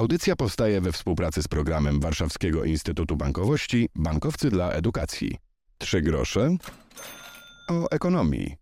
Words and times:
Audycja 0.00 0.36
powstaje 0.36 0.80
we 0.80 0.92
współpracy 0.92 1.42
z 1.42 1.48
programem 1.48 2.00
Warszawskiego 2.00 2.64
Instytutu 2.64 3.16
Bankowości 3.16 3.88
Bankowcy 3.94 4.50
dla 4.50 4.72
Edukacji. 4.72 5.36
Trzy 5.78 6.00
grosze 6.00 6.56
o 7.68 7.90
ekonomii. 7.90 8.56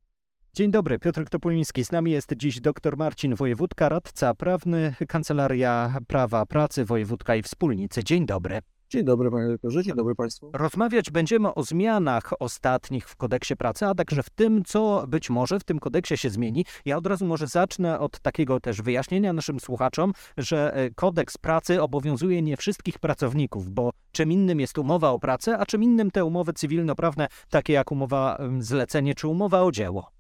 Dzień 0.54 0.70
dobry, 0.70 0.98
Piotr 0.98 1.24
Topuliński. 1.28 1.84
Z 1.84 1.92
nami 1.92 2.10
jest 2.10 2.34
dziś 2.36 2.60
dr 2.60 2.96
Marcin 2.96 3.34
Wojewódka, 3.34 3.88
radca 3.88 4.34
prawny, 4.34 4.94
Kancelaria 5.08 5.98
Prawa 6.06 6.46
Pracy 6.46 6.84
Wojewódka 6.84 7.36
i 7.36 7.42
Wspólnicy. 7.42 8.04
Dzień 8.04 8.26
dobry. 8.26 8.60
Dzień 8.90 9.04
dobry 9.04 9.30
panie 9.30 9.48
doktorze, 9.48 9.82
dzień 9.82 9.96
dobry 9.96 10.14
państwu. 10.14 10.50
Rozmawiać 10.52 11.10
będziemy 11.10 11.54
o 11.54 11.62
zmianach 11.62 12.32
ostatnich 12.38 13.08
w 13.08 13.16
kodeksie 13.16 13.56
pracy, 13.56 13.86
a 13.86 13.94
także 13.94 14.22
w 14.22 14.30
tym, 14.30 14.64
co 14.64 15.04
być 15.08 15.30
może 15.30 15.60
w 15.60 15.64
tym 15.64 15.78
kodeksie 15.78 16.16
się 16.16 16.30
zmieni. 16.30 16.64
Ja 16.84 16.96
od 16.96 17.06
razu 17.06 17.26
może 17.26 17.46
zacznę 17.46 18.00
od 18.00 18.20
takiego 18.20 18.60
też 18.60 18.82
wyjaśnienia 18.82 19.32
naszym 19.32 19.60
słuchaczom, 19.60 20.12
że 20.36 20.74
e, 20.74 20.90
kodeks 20.90 21.38
pracy 21.38 21.82
obowiązuje 21.82 22.42
nie 22.42 22.56
wszystkich 22.56 22.98
pracowników, 22.98 23.70
bo 23.70 23.90
czym 24.12 24.32
innym 24.32 24.60
jest 24.60 24.78
umowa 24.78 25.10
o 25.10 25.18
pracę, 25.18 25.58
a 25.58 25.66
czym 25.66 25.82
innym 25.82 26.10
te 26.10 26.24
umowy 26.24 26.52
cywilnoprawne, 26.52 27.28
takie 27.50 27.72
jak 27.72 27.92
umowa 27.92 28.38
zlecenie 28.58 29.14
czy 29.14 29.28
umowa 29.28 29.62
o 29.62 29.72
dzieło. 29.72 30.10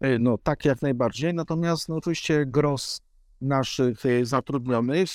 E, 0.00 0.18
no 0.18 0.38
tak 0.38 0.64
jak 0.64 0.82
najbardziej, 0.82 1.34
natomiast 1.34 1.88
no, 1.88 1.96
oczywiście 1.96 2.46
gros 2.46 3.00
naszych 3.40 4.06
e, 4.06 4.24
zatrudnionych 4.24 5.10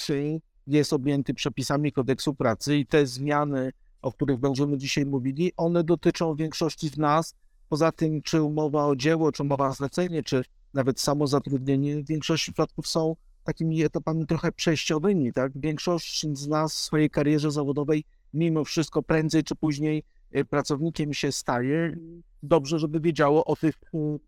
jest 0.67 0.94
objęty 0.94 1.34
przepisami 1.34 1.91
kodeksu 1.91 2.35
pracy 2.35 2.77
i 2.77 2.85
te 2.85 3.08
zmiany, 3.08 3.72
o 4.02 4.12
których 4.12 4.38
będziemy 4.40 4.77
dzisiaj 4.77 5.05
mówili, 5.05 5.52
one 5.58 5.84
dotyczą 5.84 6.36
większości 6.36 6.89
z 6.89 6.98
nas. 6.98 7.36
Poza 7.70 7.91
tym, 7.91 8.22
czy 8.22 8.41
umowa 8.41 8.86
o 8.86 8.95
dzieło, 8.95 9.31
czy 9.31 9.44
umowa 9.44 9.67
o 9.67 9.73
zlecenie, 9.73 10.23
czy 10.23 10.44
nawet 10.73 10.99
samo 10.99 11.27
zatrudnienie, 11.27 12.03
w 12.03 12.08
większości 12.08 12.52
przypadków 12.52 12.88
są 12.88 13.16
takimi 13.44 13.84
etapami 13.84 14.27
trochę 14.27 14.52
przejściowymi. 14.52 15.34
Tak? 15.34 15.52
Większość 15.55 16.26
z 16.34 16.48
nas 16.48 16.73
w 16.73 16.80
swojej 16.80 17.09
karierze 17.09 17.52
zawodowej 17.52 18.03
mimo 18.34 18.64
wszystko 18.64 19.03
prędzej 19.03 19.44
czy 19.44 19.55
później 19.55 20.03
e, 20.31 20.45
pracownikiem 20.45 21.14
się 21.14 21.31
staje. 21.31 21.98
Dobrze, 22.44 22.80
żeby 22.80 23.00
wiedziało 23.00 23.45
o 23.45 23.55
tych 23.55 23.75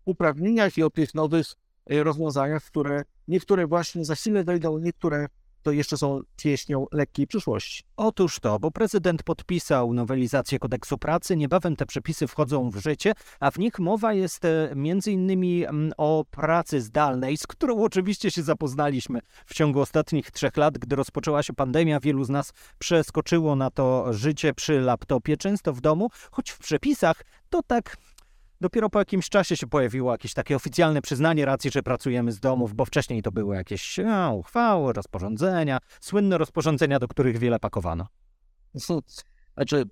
uprawnieniach 0.04 0.78
i 0.78 0.82
o 0.82 0.90
tych 0.90 1.14
nowych 1.14 1.46
e, 1.90 2.02
rozwiązaniach, 2.02 2.64
które 2.64 3.04
niektóre 3.28 3.66
właśnie 3.66 4.04
za 4.04 4.14
chwilę 4.14 4.44
wejdą, 4.44 4.78
niektóre 4.78 5.26
to 5.66 5.72
jeszcze 5.72 5.96
są 5.96 6.20
pieśnią 6.36 6.86
lekkiej 6.92 7.26
przyszłości. 7.26 7.82
Otóż 7.96 8.40
to, 8.40 8.58
bo 8.58 8.70
prezydent 8.70 9.22
podpisał 9.22 9.92
nowelizację 9.92 10.58
kodeksu 10.58 10.98
pracy, 10.98 11.36
niebawem 11.36 11.76
te 11.76 11.86
przepisy 11.86 12.26
wchodzą 12.26 12.70
w 12.70 12.76
życie, 12.76 13.12
a 13.40 13.50
w 13.50 13.58
nich 13.58 13.78
mowa 13.78 14.12
jest 14.12 14.44
e, 14.44 14.74
innymi 15.06 15.64
mm, 15.64 15.92
o 15.96 16.24
pracy 16.30 16.80
zdalnej, 16.80 17.36
z 17.36 17.46
którą 17.46 17.82
oczywiście 17.82 18.30
się 18.30 18.42
zapoznaliśmy 18.42 19.20
w 19.46 19.54
ciągu 19.54 19.80
ostatnich 19.80 20.30
trzech 20.30 20.56
lat, 20.56 20.78
gdy 20.78 20.96
rozpoczęła 20.96 21.42
się 21.42 21.52
pandemia. 21.52 22.00
Wielu 22.00 22.24
z 22.24 22.30
nas 22.30 22.52
przeskoczyło 22.78 23.56
na 23.56 23.70
to 23.70 24.12
życie 24.12 24.54
przy 24.54 24.80
laptopie, 24.80 25.36
często 25.36 25.72
w 25.72 25.80
domu, 25.80 26.10
choć 26.30 26.50
w 26.50 26.58
przepisach 26.58 27.24
to 27.50 27.62
tak 27.62 27.96
Dopiero 28.60 28.90
po 28.90 28.98
jakimś 28.98 29.28
czasie 29.28 29.56
się 29.56 29.66
pojawiło 29.66 30.12
jakieś 30.12 30.34
takie 30.34 30.56
oficjalne 30.56 31.02
przyznanie 31.02 31.44
racji, 31.44 31.70
że 31.70 31.82
pracujemy 31.82 32.32
z 32.32 32.40
domów, 32.40 32.74
bo 32.74 32.84
wcześniej 32.84 33.22
to 33.22 33.32
były 33.32 33.56
jakieś 33.56 33.98
no, 34.04 34.34
uchwały, 34.34 34.92
rozporządzenia, 34.92 35.78
słynne 36.00 36.38
rozporządzenia, 36.38 36.98
do 36.98 37.08
których 37.08 37.38
wiele 37.38 37.58
pakowano. 37.58 38.06
Znaczy, 39.54 39.84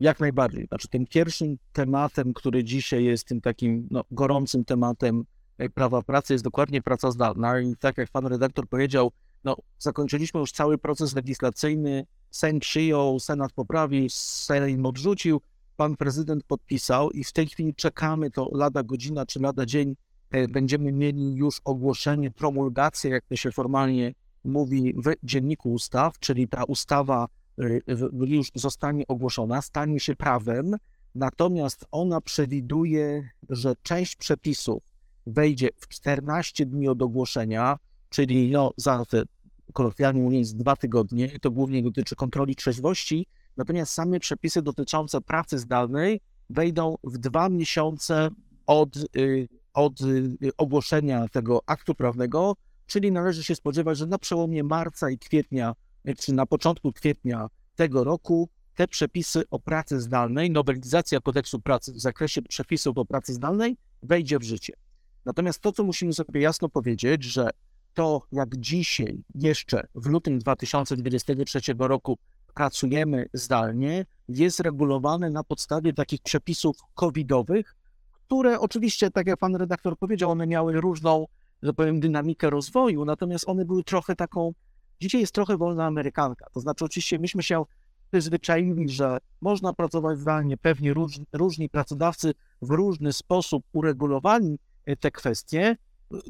jak 0.00 0.20
najbardziej. 0.20 0.66
Znaczy, 0.66 0.88
tym 0.88 1.06
pierwszym 1.06 1.56
tematem, 1.72 2.34
który 2.34 2.64
dzisiaj 2.64 3.04
jest 3.04 3.28
tym 3.28 3.40
takim 3.40 3.88
no, 3.90 4.04
gorącym 4.10 4.64
tematem 4.64 5.24
e, 5.58 5.68
prawa 5.68 6.02
pracy, 6.02 6.32
jest 6.32 6.44
dokładnie 6.44 6.82
praca 6.82 7.10
zdalna. 7.10 7.60
I 7.60 7.76
tak 7.76 7.98
jak 7.98 8.10
pan 8.10 8.26
redaktor 8.26 8.68
powiedział, 8.68 9.12
no, 9.44 9.56
zakończyliśmy 9.78 10.40
już 10.40 10.52
cały 10.52 10.78
proces 10.78 11.14
legislacyjny. 11.14 12.06
Sejm 12.30 12.60
przyjął, 12.60 13.20
Senat 13.20 13.52
poprawił, 13.52 14.06
Sejm 14.10 14.86
odrzucił 14.86 15.40
pan 15.76 15.96
prezydent 15.96 16.44
podpisał 16.44 17.10
i 17.10 17.24
w 17.24 17.32
tej 17.32 17.46
chwili 17.46 17.74
czekamy, 17.74 18.30
to 18.30 18.50
lada 18.52 18.82
godzina 18.82 19.26
czy 19.26 19.40
lada 19.40 19.66
dzień 19.66 19.96
e, 20.30 20.48
będziemy 20.48 20.92
mieli 20.92 21.34
już 21.34 21.60
ogłoszenie, 21.64 22.30
promulgację, 22.30 23.10
jak 23.10 23.24
to 23.26 23.36
się 23.36 23.52
formalnie 23.52 24.14
mówi 24.44 24.94
w 24.96 25.14
Dzienniku 25.22 25.72
Ustaw, 25.72 26.18
czyli 26.18 26.48
ta 26.48 26.64
ustawa 26.64 27.28
e, 27.58 27.80
już 28.26 28.50
zostanie 28.54 29.06
ogłoszona, 29.06 29.62
stanie 29.62 30.00
się 30.00 30.16
prawem, 30.16 30.76
natomiast 31.14 31.84
ona 31.90 32.20
przewiduje, 32.20 33.28
że 33.48 33.74
część 33.82 34.16
przepisów 34.16 34.82
wejdzie 35.26 35.68
w 35.76 35.88
14 35.88 36.66
dni 36.66 36.88
od 36.88 37.02
ogłoszenia, 37.02 37.78
czyli 38.08 38.50
no, 38.50 38.72
za 38.76 39.04
te 39.04 39.22
kolokwialnie 39.72 40.22
mówiąc 40.22 40.54
dwa 40.54 40.76
tygodnie, 40.76 41.38
to 41.40 41.50
głównie 41.50 41.82
dotyczy 41.82 42.16
kontroli 42.16 42.56
trzeźwości, 42.56 43.26
Natomiast 43.56 43.92
same 43.92 44.20
przepisy 44.20 44.62
dotyczące 44.62 45.20
pracy 45.20 45.58
zdalnej 45.58 46.20
wejdą 46.50 46.94
w 47.04 47.18
dwa 47.18 47.48
miesiące 47.48 48.28
od, 48.66 48.96
y, 49.16 49.48
od 49.74 50.00
y, 50.00 50.36
ogłoszenia 50.56 51.28
tego 51.28 51.60
aktu 51.66 51.94
prawnego, 51.94 52.56
czyli 52.86 53.12
należy 53.12 53.44
się 53.44 53.54
spodziewać, 53.54 53.98
że 53.98 54.06
na 54.06 54.18
przełomie 54.18 54.64
marca 54.64 55.10
i 55.10 55.18
kwietnia, 55.18 55.74
czy 56.18 56.32
na 56.32 56.46
początku 56.46 56.92
kwietnia 56.92 57.48
tego 57.74 58.04
roku 58.04 58.48
te 58.74 58.88
przepisy 58.88 59.42
o 59.50 59.58
pracy 59.58 60.00
zdalnej, 60.00 60.50
nowelizacja 60.50 61.20
kodeksu 61.20 61.60
pracy 61.60 61.92
w 61.92 62.00
zakresie 62.00 62.42
przepisów 62.42 62.98
o 62.98 63.04
pracy 63.04 63.34
zdalnej 63.34 63.76
wejdzie 64.02 64.38
w 64.38 64.42
życie. 64.42 64.72
Natomiast 65.24 65.60
to, 65.60 65.72
co 65.72 65.84
musimy 65.84 66.12
sobie 66.12 66.40
jasno 66.40 66.68
powiedzieć, 66.68 67.24
że 67.24 67.50
to 67.94 68.22
jak 68.32 68.56
dzisiaj, 68.56 69.24
jeszcze 69.34 69.86
w 69.94 70.06
lutym 70.06 70.38
2023 70.38 71.60
roku 71.78 72.18
pracujemy 72.54 73.26
zdalnie, 73.32 74.06
jest 74.28 74.60
regulowane 74.60 75.30
na 75.30 75.44
podstawie 75.44 75.92
takich 75.92 76.22
przepisów 76.22 76.76
covidowych, 76.94 77.74
które 78.12 78.60
oczywiście, 78.60 79.10
tak 79.10 79.26
jak 79.26 79.38
pan 79.38 79.56
redaktor 79.56 79.98
powiedział, 79.98 80.30
one 80.30 80.46
miały 80.46 80.80
różną, 80.80 81.26
że 81.62 81.72
powiem, 81.72 82.00
dynamikę 82.00 82.50
rozwoju, 82.50 83.04
natomiast 83.04 83.48
one 83.48 83.64
były 83.64 83.84
trochę 83.84 84.16
taką, 84.16 84.52
dzisiaj 85.00 85.20
jest 85.20 85.34
trochę 85.34 85.56
wolna 85.56 85.86
amerykanka. 85.86 86.46
To 86.52 86.60
znaczy, 86.60 86.84
oczywiście 86.84 87.18
myśmy 87.18 87.42
się 87.42 87.64
przyzwyczaili, 88.10 88.88
że 88.88 89.18
można 89.40 89.72
pracować 89.72 90.18
zdalnie, 90.18 90.56
pewnie 90.56 90.94
róż, 90.94 91.12
różni 91.32 91.68
pracodawcy 91.68 92.34
w 92.62 92.70
różny 92.70 93.12
sposób 93.12 93.64
uregulowali 93.72 94.58
e, 94.86 94.96
te 94.96 95.10
kwestie. 95.10 95.76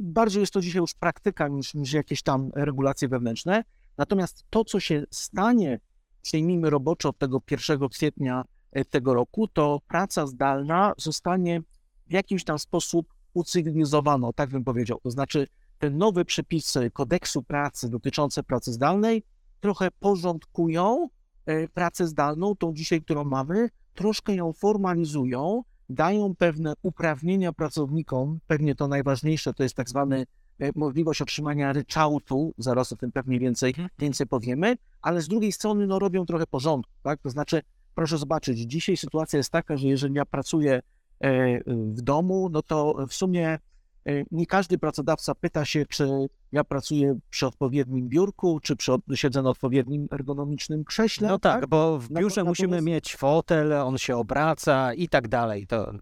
Bardziej 0.00 0.40
jest 0.40 0.52
to 0.52 0.60
dzisiaj 0.60 0.80
już 0.80 0.94
praktyka 0.94 1.48
niż, 1.48 1.74
niż 1.74 1.92
jakieś 1.92 2.22
tam 2.22 2.50
regulacje 2.54 3.08
wewnętrzne. 3.08 3.64
Natomiast 3.98 4.44
to, 4.50 4.64
co 4.64 4.80
się 4.80 5.04
stanie 5.10 5.80
przyjmijmy 6.24 6.70
roboczo 6.70 7.12
tego 7.12 7.42
1 7.50 7.88
kwietnia 7.88 8.44
e, 8.72 8.84
tego 8.84 9.14
roku, 9.14 9.48
to 9.48 9.80
praca 9.88 10.26
zdalna 10.26 10.92
zostanie 10.96 11.60
w 12.06 12.12
jakiś 12.12 12.44
tam 12.44 12.58
sposób 12.58 13.14
ucywilizowana, 13.34 14.32
tak 14.32 14.50
bym 14.50 14.64
powiedział. 14.64 15.00
To 15.02 15.10
znaczy, 15.10 15.46
te 15.78 15.90
nowe 15.90 16.24
przepisy 16.24 16.90
kodeksu 16.90 17.42
pracy 17.42 17.88
dotyczące 17.88 18.42
pracy 18.42 18.72
zdalnej 18.72 19.22
trochę 19.60 19.88
porządkują 19.90 21.08
e, 21.46 21.68
pracę 21.68 22.06
zdalną, 22.06 22.56
tą 22.56 22.74
dzisiaj, 22.74 23.02
którą 23.02 23.24
mamy, 23.24 23.68
troszkę 23.94 24.34
ją 24.34 24.52
formalizują, 24.52 25.62
dają 25.88 26.34
pewne 26.34 26.74
uprawnienia 26.82 27.52
pracownikom, 27.52 28.38
pewnie 28.46 28.74
to 28.74 28.88
najważniejsze 28.88 29.54
to 29.54 29.62
jest 29.62 29.74
tak 29.74 29.88
zwany 29.88 30.26
możliwość 30.74 31.22
otrzymania 31.22 31.72
ryczałtu, 31.72 32.54
zaraz 32.58 32.92
o 32.92 32.96
tym 32.96 33.12
pewnie 33.12 33.38
więcej, 33.38 33.70
mhm. 33.70 33.88
więcej 33.98 34.26
powiemy, 34.26 34.76
ale 35.02 35.20
z 35.20 35.28
drugiej 35.28 35.52
strony 35.52 35.86
no, 35.86 35.98
robią 35.98 36.26
trochę 36.26 36.46
porządku, 36.46 36.92
tak? 37.02 37.20
To 37.20 37.30
znaczy, 37.30 37.62
proszę 37.94 38.18
zobaczyć, 38.18 38.58
dzisiaj 38.58 38.96
sytuacja 38.96 39.36
jest 39.36 39.50
taka, 39.50 39.76
że 39.76 39.88
jeżeli 39.88 40.14
ja 40.14 40.24
pracuję 40.24 40.80
e, 41.20 41.60
w 41.68 42.02
domu, 42.02 42.48
no 42.52 42.62
to 42.62 42.96
w 43.08 43.14
sumie 43.14 43.58
e, 44.06 44.24
nie 44.30 44.46
każdy 44.46 44.78
pracodawca 44.78 45.34
pyta 45.34 45.64
się, 45.64 45.86
czy 45.86 46.08
ja 46.52 46.64
pracuję 46.64 47.18
przy 47.30 47.46
odpowiednim 47.46 48.08
biurku, 48.08 48.60
czy 48.62 48.76
przy, 48.76 48.92
siedzę 49.14 49.42
na 49.42 49.50
odpowiednim 49.50 50.08
ergonomicznym 50.12 50.84
krześle. 50.84 51.28
No 51.28 51.38
tak, 51.38 51.60
tak? 51.60 51.70
bo 51.70 51.98
w 51.98 52.08
biurze 52.08 52.44
musimy 52.44 52.82
mieć 52.82 53.16
fotel, 53.16 53.72
on 53.72 53.98
się 53.98 54.16
obraca 54.16 54.94
i 54.94 55.08
tak 55.08 55.28
dalej. 55.28 55.66
To 55.66 55.92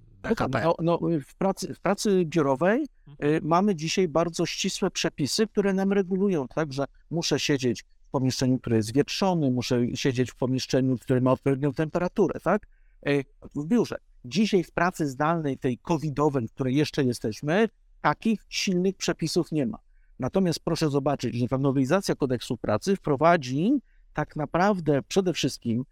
no, 0.63 0.77
no, 0.83 0.99
w, 1.27 1.35
pracy, 1.35 1.75
w 1.75 1.81
pracy 1.81 2.25
biurowej 2.25 2.87
y, 3.25 3.41
mamy 3.43 3.75
dzisiaj 3.75 4.09
bardzo 4.09 4.47
ścisłe 4.47 4.91
przepisy, 4.91 5.47
które 5.47 5.73
nam 5.73 5.93
regulują, 5.93 6.49
tak, 6.49 6.73
że 6.73 6.85
muszę 7.11 7.39
siedzieć 7.39 7.83
w 7.83 8.11
pomieszczeniu, 8.11 8.59
które 8.59 8.77
jest 8.77 8.93
wietrzone, 8.95 9.51
muszę 9.51 9.97
siedzieć 9.97 10.31
w 10.31 10.35
pomieszczeniu, 10.35 10.99
które 10.99 11.21
ma 11.21 11.33
odpowiednią 11.33 11.73
temperaturę, 11.73 12.41
tak, 12.41 12.67
y, 13.09 13.25
w 13.55 13.67
biurze. 13.67 13.97
Dzisiaj 14.25 14.65
w 14.65 14.71
pracy 14.71 15.07
zdalnej, 15.07 15.59
tej 15.59 15.79
covidowej, 15.79 16.49
w 16.49 16.53
której 16.53 16.77
jeszcze 16.77 17.05
jesteśmy, 17.05 17.69
takich 18.01 18.45
silnych 18.49 18.97
przepisów 18.97 19.53
nie 19.53 19.67
ma. 19.67 19.79
Natomiast 20.19 20.61
proszę 20.61 20.91
zobaczyć, 20.91 21.35
że 21.35 21.49
ta 21.49 21.59
nowelizacja 21.59 22.15
kodeksu 22.15 22.57
pracy 22.57 22.97
wprowadzi 22.97 23.73
tak 24.15 24.37
naprawdę 24.37 25.03
przede 25.03 25.33
wszystkim 25.33 25.85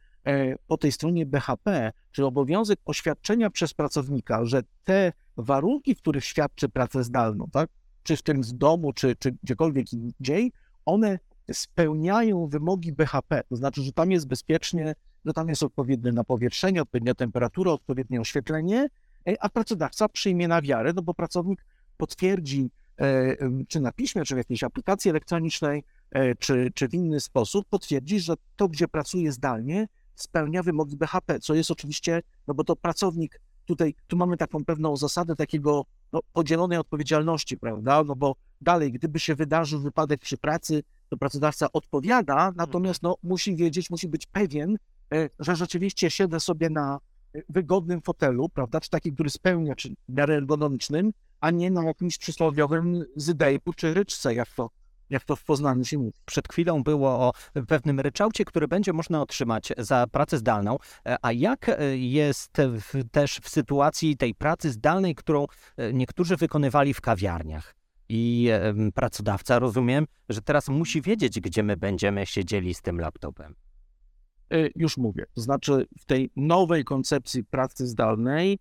po 0.67 0.77
tej 0.77 0.93
stronie 0.93 1.27
BHP, 1.27 1.93
czyli 2.13 2.27
obowiązek 2.27 2.79
oświadczenia 2.85 3.51
przez 3.51 3.75
pracownika, 3.75 4.45
że 4.45 4.63
te 4.85 5.13
warunki, 5.37 5.95
w 5.95 5.99
których 5.99 6.25
świadczy 6.25 6.69
pracę 6.69 7.05
zdalną, 7.05 7.49
tak, 7.53 7.71
czy 8.03 8.17
w 8.17 8.23
tym 8.23 8.45
z 8.45 8.55
domu, 8.57 8.93
czy, 8.93 9.17
czy 9.17 9.33
gdziekolwiek 9.43 9.93
indziej, 9.93 10.53
one 10.85 11.19
spełniają 11.53 12.47
wymogi 12.47 12.93
BHP, 12.93 13.43
to 13.49 13.57
znaczy, 13.57 13.83
że 13.83 13.93
tam 13.93 14.11
jest 14.11 14.27
bezpiecznie, 14.27 14.95
że 15.25 15.33
tam 15.33 15.49
jest 15.49 15.63
odpowiednie 15.63 16.13
napowietrzenie, 16.13 16.83
odpowiednia 16.83 17.15
temperatura, 17.15 17.73
odpowiednie 17.73 18.21
oświetlenie, 18.21 18.89
e, 19.29 19.35
a 19.41 19.49
pracodawca 19.49 20.09
przyjmie 20.09 20.49
na 20.49 20.63
wiarę, 20.63 20.93
no 20.93 21.03
bo 21.03 21.15
pracownik 21.15 21.65
potwierdzi, 21.97 22.71
e, 23.01 23.37
czy 23.69 23.81
na 23.81 23.93
piśmie, 23.93 24.25
czy 24.25 24.35
w 24.35 24.39
jakiejś 24.39 24.65
aplikacji 24.65 25.11
elektronicznej, 25.11 25.85
e, 26.11 26.35
czy, 26.35 26.71
czy 26.75 26.89
w 26.89 26.95
inny 26.95 27.21
sposób, 27.21 27.67
potwierdzi, 27.71 28.21
że 28.21 28.35
to, 28.57 28.69
gdzie 28.69 28.89
pracuje 28.89 29.33
zdalnie, 29.33 29.87
spełnia 30.23 30.63
wymogi 30.63 30.97
BHP, 30.97 31.41
co 31.41 31.55
jest 31.55 31.71
oczywiście, 31.71 32.23
no 32.47 32.55
bo 32.55 32.65
to 32.65 32.77
pracownik, 32.77 33.41
tutaj, 33.65 33.95
tu 34.07 34.17
mamy 34.17 34.37
taką 34.37 34.65
pewną 34.65 34.97
zasadę 34.97 35.37
takiego 35.37 35.85
no, 36.13 36.21
podzielonej 36.33 36.79
odpowiedzialności, 36.79 37.57
prawda, 37.57 38.05
no 38.05 38.17
bo 38.17 38.37
dalej, 38.61 38.93
gdyby 38.93 39.19
się 39.21 39.35
wydarzył 39.35 39.81
wypadek 39.81 40.21
przy 40.21 40.39
pracy, 40.39 40.83
to 41.09 41.17
pracodawca 41.17 41.73
odpowiada, 41.73 42.53
natomiast 42.57 43.03
no, 43.03 43.17
musi 43.23 43.57
wiedzieć, 43.57 43.91
musi 43.91 44.09
być 44.09 44.27
pewien, 44.27 44.77
e, 45.15 45.31
że 45.39 45.57
rzeczywiście 45.57 46.11
siedzę 46.11 46.41
sobie 46.41 46.71
na 46.71 46.99
e, 47.35 47.43
wygodnym 47.49 48.03
fotelu, 48.03 48.49
prawda, 48.49 48.81
czy 48.81 48.91
takim, 48.91 49.15
który 49.15 49.31
spełnia, 49.31 49.75
czy 49.75 49.89
w 50.09 50.15
miarę 50.17 50.35
ergonomicznym, 50.35 51.13
a 51.41 51.51
nie 51.51 51.71
na 51.71 51.85
jakimś 51.85 52.19
przysłowiowym 52.19 53.05
zydejku 53.17 53.73
czy 53.73 53.95
ryczce, 53.95 54.35
jak 54.35 54.49
to, 54.49 54.71
jak 55.11 55.25
to 55.25 55.37
w 55.37 55.45
Poznaniu 55.45 55.85
się 55.85 55.99
mówi. 55.99 56.13
Przed 56.25 56.49
chwilą 56.49 56.83
było 56.83 57.11
o 57.11 57.33
pewnym 57.69 58.01
ryczałcie, 58.01 58.45
który 58.45 58.69
będzie 58.69 58.93
można 58.93 59.23
otrzymać 59.23 59.73
za 59.79 60.07
pracę 60.07 60.39
zdalną. 60.39 60.77
E, 61.07 61.17
a 61.23 61.33
jak 61.33 61.69
e, 61.69 61.97
jest 61.97 62.57
w, 62.59 63.11
też 63.11 63.41
w 63.43 63.49
sytuacji 63.49 64.17
tej 64.17 64.35
pracy 64.35 64.71
zdalnej, 64.71 65.15
którą 65.15 65.47
e, 65.77 65.93
niektórzy 65.93 66.37
wykonywali 66.37 66.95
w 66.95 67.01
kawiarniach? 67.01 67.75
I 68.13 68.49
pracodawca, 68.95 69.59
rozumiem, 69.59 70.07
że 70.29 70.43
teraz 70.43 70.69
musi 70.69 71.03
wiedzieć, 71.03 71.41
gdzie 71.41 71.63
my 71.63 71.77
będziemy 71.77 72.27
siedzieli 72.27 72.75
z 72.75 72.83
tym 72.83 73.01
laptopem. 73.01 73.55
Już 74.77 74.97
mówię, 74.97 75.27
to 75.35 75.41
znaczy 75.41 75.87
w 76.01 76.05
tej 76.05 76.31
nowej 76.37 76.85
koncepcji 76.85 77.45
pracy 77.45 77.87
zdalnej 77.87 78.59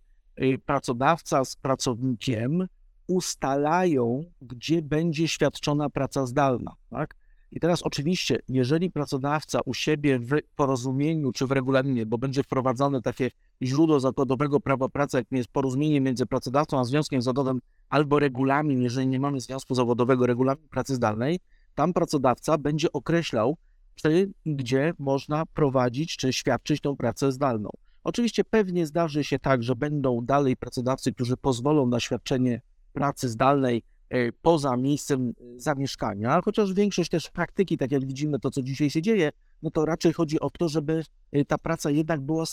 pracodawca 0.66 1.44
z 1.44 1.56
pracownikiem 1.56 2.66
ustalają, 3.10 4.24
gdzie 4.42 4.82
będzie 4.82 5.28
świadczona 5.28 5.90
praca 5.90 6.26
zdalna. 6.26 6.74
Tak? 6.90 7.14
I 7.52 7.60
teraz 7.60 7.82
oczywiście, 7.82 8.38
jeżeli 8.48 8.90
pracodawca 8.90 9.60
u 9.64 9.74
siebie 9.74 10.18
w 10.18 10.30
porozumieniu 10.56 11.32
czy 11.32 11.46
w 11.46 11.50
regulaminie, 11.50 12.06
bo 12.06 12.18
będzie 12.18 12.42
wprowadzone 12.42 13.02
takie 13.02 13.30
źródło 13.62 14.00
zakładowego 14.00 14.60
prawa 14.60 14.88
pracy, 14.88 15.16
jakim 15.16 15.38
jest 15.38 15.50
porozumienie 15.50 16.00
między 16.00 16.26
pracodawcą 16.26 16.80
a 16.80 16.84
związkiem 16.84 17.22
zawodowym, 17.22 17.60
albo 17.88 18.18
regulamin, 18.18 18.82
jeżeli 18.82 19.06
nie 19.06 19.20
mamy 19.20 19.40
związku 19.40 19.74
zawodowego, 19.74 20.26
regulamin 20.26 20.68
pracy 20.68 20.94
zdalnej, 20.94 21.40
tam 21.74 21.92
pracodawca 21.92 22.58
będzie 22.58 22.92
określał, 22.92 23.56
czy 23.94 24.32
gdzie 24.46 24.92
można 24.98 25.46
prowadzić 25.46 26.16
czy 26.16 26.32
świadczyć 26.32 26.80
tą 26.80 26.96
pracę 26.96 27.32
zdalną. 27.32 27.70
Oczywiście 28.04 28.44
pewnie 28.44 28.86
zdarzy 28.86 29.24
się 29.24 29.38
tak, 29.38 29.62
że 29.62 29.76
będą 29.76 30.20
dalej 30.24 30.56
pracodawcy, 30.56 31.12
którzy 31.12 31.36
pozwolą 31.36 31.86
na 31.86 32.00
świadczenie 32.00 32.60
pracy 32.92 33.28
zdalnej 33.28 33.82
e, 34.08 34.32
poza 34.32 34.76
miejscem 34.76 35.28
e, 35.28 35.60
zamieszkania, 35.60 36.40
chociaż 36.44 36.72
większość 36.72 37.10
też 37.10 37.30
praktyki, 37.30 37.78
tak 37.78 37.92
jak 37.92 38.06
widzimy 38.06 38.38
to, 38.38 38.50
co 38.50 38.62
dzisiaj 38.62 38.90
się 38.90 39.02
dzieje, 39.02 39.30
no 39.62 39.70
to 39.70 39.84
raczej 39.84 40.12
chodzi 40.12 40.40
o 40.40 40.50
to, 40.50 40.68
żeby 40.68 41.02
e, 41.32 41.44
ta 41.44 41.58
praca 41.58 41.90
jednak 41.90 42.20
była 42.20 42.44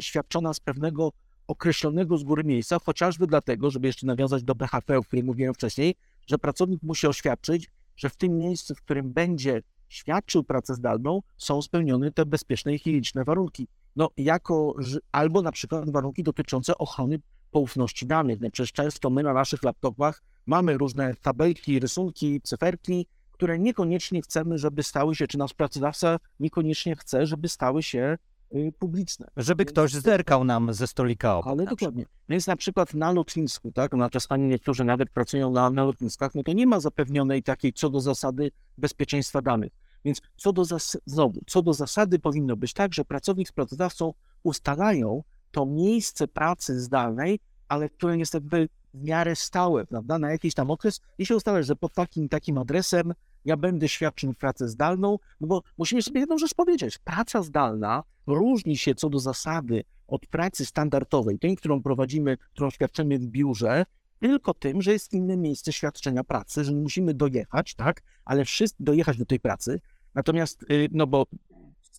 świadczona 0.00 0.54
z 0.54 0.60
pewnego 0.60 1.12
określonego 1.46 2.18
z 2.18 2.24
góry 2.24 2.44
miejsca, 2.44 2.78
chociażby 2.78 3.26
dlatego, 3.26 3.70
żeby 3.70 3.86
jeszcze 3.86 4.06
nawiązać 4.06 4.42
do 4.42 4.54
BHP, 4.54 4.98
o 4.98 5.02
którym 5.02 5.26
mówiłem 5.26 5.54
wcześniej, 5.54 5.94
że 6.26 6.38
pracownik 6.38 6.82
musi 6.82 7.06
oświadczyć, 7.06 7.70
że 7.96 8.08
w 8.08 8.16
tym 8.16 8.38
miejscu, 8.38 8.74
w 8.74 8.82
którym 8.82 9.12
będzie 9.12 9.62
świadczył 9.88 10.44
pracę 10.44 10.74
zdalną, 10.74 11.22
są 11.36 11.62
spełnione 11.62 12.12
te 12.12 12.26
bezpieczne 12.26 12.74
i 12.74 12.78
higieniczne 12.78 13.24
warunki. 13.24 13.68
No, 13.96 14.10
jako, 14.16 14.74
albo 15.12 15.42
na 15.42 15.52
przykład 15.52 15.90
warunki 15.90 16.22
dotyczące 16.22 16.78
ochrony 16.78 17.18
poufności 17.54 18.06
danych. 18.06 18.40
No, 18.40 18.50
przecież 18.50 18.72
często 18.72 19.10
my 19.10 19.22
na 19.22 19.32
naszych 19.32 19.62
laptopach 19.62 20.22
mamy 20.46 20.78
różne 20.78 21.14
tabelki, 21.14 21.80
rysunki, 21.80 22.40
cyferki, 22.40 23.06
które 23.32 23.58
niekoniecznie 23.58 24.22
chcemy, 24.22 24.58
żeby 24.58 24.82
stały 24.82 25.14
się, 25.14 25.26
czy 25.26 25.38
nasz 25.38 25.54
pracodawca 25.54 26.18
niekoniecznie 26.40 26.96
chce, 26.96 27.26
żeby 27.26 27.48
stały 27.48 27.82
się 27.82 28.18
y, 28.54 28.72
publiczne. 28.78 29.26
Żeby 29.36 29.64
ktoś 29.64 29.92
zerkał 29.92 30.44
nam 30.44 30.72
ze 30.72 30.86
stolika 30.86 31.36
obok. 31.36 31.46
Ale 31.46 31.64
na 31.64 31.70
dokładnie. 31.70 32.06
Więc 32.28 32.46
na 32.46 32.56
przykład 32.56 32.94
na 32.94 33.12
lotnisku, 33.12 33.72
tak, 33.72 33.92
no 33.92 34.10
czasami 34.10 34.48
niektórzy 34.48 34.84
nawet 34.84 35.10
pracują 35.10 35.50
na, 35.50 35.70
na 35.70 35.84
lotniskach, 35.84 36.34
no 36.34 36.42
to 36.42 36.52
nie 36.52 36.66
ma 36.66 36.80
zapewnionej 36.80 37.42
takiej 37.42 37.72
co 37.72 37.90
do 37.90 38.00
zasady 38.00 38.50
bezpieczeństwa 38.78 39.42
danych. 39.42 39.72
Więc 40.04 40.20
co 40.36 40.52
do, 40.52 40.62
zas- 40.62 40.98
znowu, 41.06 41.40
co 41.46 41.62
do 41.62 41.72
zasady 41.72 42.18
powinno 42.18 42.56
być 42.56 42.72
tak, 42.72 42.94
że 42.94 43.04
pracownik 43.04 43.48
z 43.48 43.52
pracodawcą 43.52 44.14
ustalają 44.42 45.22
to 45.54 45.66
miejsce 45.66 46.28
pracy 46.28 46.80
zdalnej, 46.80 47.38
ale 47.68 47.88
które 47.88 48.16
jakby 48.34 48.68
w 48.94 49.04
miarę 49.04 49.36
stałe, 49.36 49.86
prawda, 49.86 50.18
na 50.18 50.30
jakiś 50.30 50.54
tam 50.54 50.70
okres 50.70 51.00
i 51.18 51.26
się 51.26 51.36
ustala, 51.36 51.62
że 51.62 51.76
pod 51.76 51.94
takim 51.94 52.28
takim 52.28 52.58
adresem 52.58 53.14
ja 53.44 53.56
będę 53.56 53.88
świadczył 53.88 54.34
pracę 54.34 54.68
zdalną, 54.68 55.18
no 55.40 55.46
bo 55.46 55.62
musimy 55.78 56.02
sobie 56.02 56.20
jedną 56.20 56.38
rzecz 56.38 56.54
powiedzieć. 56.54 56.98
Praca 56.98 57.42
zdalna 57.42 58.02
różni 58.26 58.76
się 58.76 58.94
co 58.94 59.10
do 59.10 59.18
zasady 59.18 59.84
od 60.06 60.26
pracy 60.26 60.66
standardowej, 60.66 61.38
tej, 61.38 61.56
którą 61.56 61.82
prowadzimy, 61.82 62.36
którą 62.36 62.70
świadczymy 62.70 63.18
w 63.18 63.26
biurze, 63.26 63.86
tylko 64.20 64.54
tym, 64.54 64.82
że 64.82 64.92
jest 64.92 65.12
inne 65.12 65.36
miejsce 65.36 65.72
świadczenia 65.72 66.24
pracy, 66.24 66.64
że 66.64 66.72
musimy 66.72 67.14
dojechać, 67.14 67.74
tak, 67.74 68.02
ale 68.24 68.44
wszyscy 68.44 68.84
dojechać 68.84 69.18
do 69.18 69.26
tej 69.26 69.40
pracy. 69.40 69.80
Natomiast, 70.14 70.62
y, 70.62 70.88
no 70.92 71.06
bo 71.06 71.26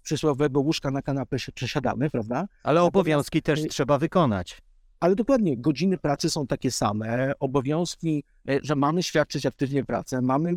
przysłowiowego 0.06 0.60
łóżka 0.60 0.92
na 0.92 1.02
kanapę 1.02 1.40
się 1.40 1.52
przesiadamy, 1.52 2.10
prawda? 2.10 2.48
Ale 2.64 2.82
obowiązki 2.82 3.42
też 3.42 3.64
y, 3.64 3.68
trzeba 3.68 3.98
wykonać. 3.98 4.62
Ale 5.00 5.16
dokładnie, 5.16 5.58
godziny 5.58 5.98
pracy 5.98 6.30
są 6.30 6.48
takie 6.48 6.72
same, 6.72 7.34
obowiązki, 7.40 8.24
e, 8.50 8.60
że 8.64 8.76
mamy 8.76 9.04
świadczyć 9.04 9.46
aktywnie 9.46 9.84
pracę, 9.84 10.22
mamy 10.22 10.50
e, 10.52 10.54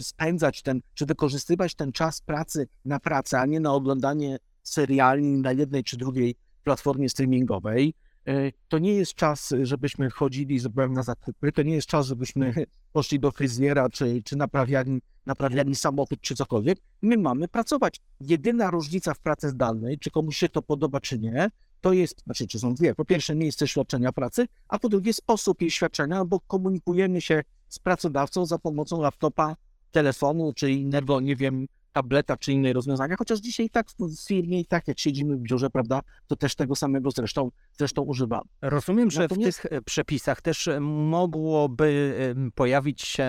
spędzać 0.00 0.62
ten, 0.62 0.80
czy 0.94 1.06
wykorzystywać 1.06 1.74
ten 1.74 1.92
czas 1.92 2.20
pracy 2.20 2.68
na 2.84 3.00
pracę, 3.00 3.40
a 3.40 3.46
nie 3.46 3.60
na 3.60 3.72
oglądanie 3.72 4.38
seriali 4.62 5.24
na 5.24 5.52
jednej 5.52 5.84
czy 5.84 5.96
drugiej 5.96 6.34
platformie 6.64 7.08
streamingowej. 7.08 7.94
To 8.68 8.78
nie 8.78 8.94
jest 8.94 9.14
czas, 9.14 9.54
żebyśmy 9.62 10.10
chodzili 10.10 10.60
na 10.90 11.02
zakupy, 11.02 11.52
to 11.52 11.62
nie 11.62 11.74
jest 11.74 11.88
czas, 11.88 12.06
żebyśmy 12.06 12.54
poszli 12.92 13.20
do 13.20 13.30
fryzjera, 13.30 13.88
czy, 13.88 14.22
czy 14.24 14.36
naprawiali, 14.36 15.00
naprawiali 15.26 15.74
samochód, 15.74 16.20
czy 16.20 16.34
cokolwiek. 16.34 16.78
My 17.02 17.16
mamy 17.18 17.48
pracować. 17.48 18.00
Jedyna 18.20 18.70
różnica 18.70 19.14
w 19.14 19.18
pracy 19.18 19.48
zdalnej, 19.48 19.98
czy 19.98 20.10
komuś 20.10 20.36
się 20.36 20.48
to 20.48 20.62
podoba, 20.62 21.00
czy 21.00 21.18
nie, 21.18 21.50
to 21.80 21.92
jest, 21.92 22.22
znaczy, 22.24 22.46
czy 22.46 22.58
są 22.58 22.74
dwie. 22.74 22.94
Po 22.94 23.04
pierwsze, 23.04 23.34
miejsce 23.34 23.68
świadczenia 23.68 24.12
pracy, 24.12 24.46
a 24.68 24.78
po 24.78 24.88
drugie, 24.88 25.12
sposób 25.12 25.60
jej 25.62 25.70
świadczenia, 25.70 26.24
bo 26.24 26.40
komunikujemy 26.40 27.20
się 27.20 27.42
z 27.68 27.78
pracodawcą 27.78 28.46
za 28.46 28.58
pomocą 28.58 29.00
laptopa, 29.00 29.56
telefonu, 29.90 30.52
czy 30.52 30.70
innego, 30.70 31.20
nie 31.20 31.36
wiem, 31.36 31.66
tableta, 32.00 32.36
czy 32.36 32.52
innej 32.52 32.72
rozwiązania, 32.72 33.16
chociaż 33.18 33.38
dzisiaj 33.38 33.70
tak 33.70 33.86
w 33.98 34.26
firmie, 34.28 34.60
i 34.60 34.66
tak 34.66 34.88
jak 34.88 34.98
siedzimy 34.98 35.36
w 35.36 35.40
biurze, 35.40 35.70
prawda, 35.70 36.00
to 36.26 36.36
też 36.36 36.54
tego 36.54 36.76
samego 36.76 37.10
zresztą, 37.10 37.50
zresztą 37.72 38.02
używamy. 38.02 38.42
Rozumiem, 38.62 39.10
że 39.10 39.28
w 39.28 39.30
Natomiast- 39.30 39.62
tych 39.62 39.72
e, 39.72 39.82
przepisach 39.82 40.40
też 40.42 40.68
e, 40.68 40.80
mogłoby 40.80 42.14
pojawić 42.54 43.02
się 43.02 43.28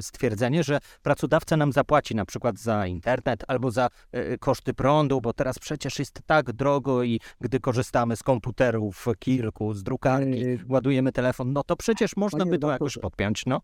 stwierdzenie, 0.00 0.64
że 0.64 0.78
pracodawca 1.02 1.56
nam 1.56 1.72
zapłaci 1.72 2.14
na 2.14 2.24
przykład 2.24 2.58
za 2.58 2.86
internet 2.86 3.44
albo 3.48 3.70
za 3.70 3.88
e, 4.12 4.38
koszty 4.38 4.74
prądu, 4.74 5.20
bo 5.20 5.32
teraz 5.32 5.58
przecież 5.58 5.98
jest 5.98 6.20
tak 6.26 6.52
drogo 6.52 7.02
i 7.02 7.20
gdy 7.40 7.60
korzystamy 7.60 8.16
z 8.16 8.22
komputerów 8.22 9.06
kilku, 9.18 9.74
z 9.74 9.82
drukarki, 9.82 10.44
ładujemy 10.68 11.12
telefon, 11.12 11.52
no 11.52 11.62
to 11.64 11.76
przecież 11.76 12.16
można 12.16 12.38
Panie 12.38 12.50
by 12.50 12.58
to 12.58 12.70
jakoś 12.70 12.98
podpiąć, 12.98 13.46
no. 13.46 13.60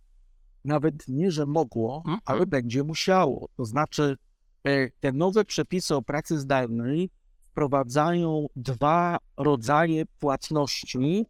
nawet 0.64 1.08
nie, 1.08 1.30
że 1.30 1.46
mogło, 1.46 1.96
Mhm. 1.96 2.18
ale 2.24 2.46
będzie 2.46 2.84
musiało. 2.84 3.48
To 3.56 3.64
znaczy, 3.64 4.16
te 5.00 5.12
nowe 5.12 5.44
przepisy 5.44 5.94
o 5.94 6.02
pracy 6.02 6.38
zdalnej 6.38 7.10
wprowadzają 7.50 8.46
dwa 8.56 9.18
rodzaje 9.36 10.06
płatności 10.18 11.26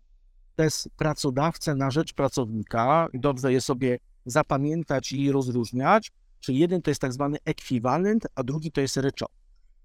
przez 0.57 0.89
pracodawcę 0.97 1.75
na 1.75 1.91
rzecz 1.91 2.13
pracownika. 2.13 3.09
Dobrze 3.15 3.53
je 3.53 3.61
sobie 3.61 3.99
zapamiętać 4.27 5.13
i 5.13 5.33
rozróżniać. 5.33 6.13
Czyli 6.41 6.59
jeden 6.59 6.83
to 6.83 6.91
jest 6.91 7.01
tak 7.01 7.13
zwany 7.13 7.39
ekwiwalent, 7.45 8.27
a 8.35 8.43
drugi 8.43 8.73
to 8.73 8.81
jest 8.81 8.97
ryczałt. 8.97 9.33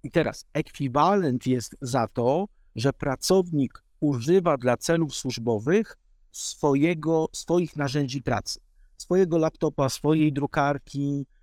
I 0.03 0.11
teraz 0.11 0.45
ekwiwalent 0.53 1.47
jest 1.47 1.75
za 1.81 2.07
to, 2.07 2.45
że 2.75 2.93
pracownik 2.93 3.83
używa 3.99 4.57
dla 4.57 4.77
celów 4.77 5.15
służbowych 5.15 5.97
swojego, 6.31 7.27
swoich 7.33 7.75
narzędzi 7.75 8.21
pracy 8.21 8.59
swojego 8.97 9.37
laptopa, 9.37 9.89
swojej 9.89 10.33
drukarki, 10.33 11.25
e, 11.25 11.36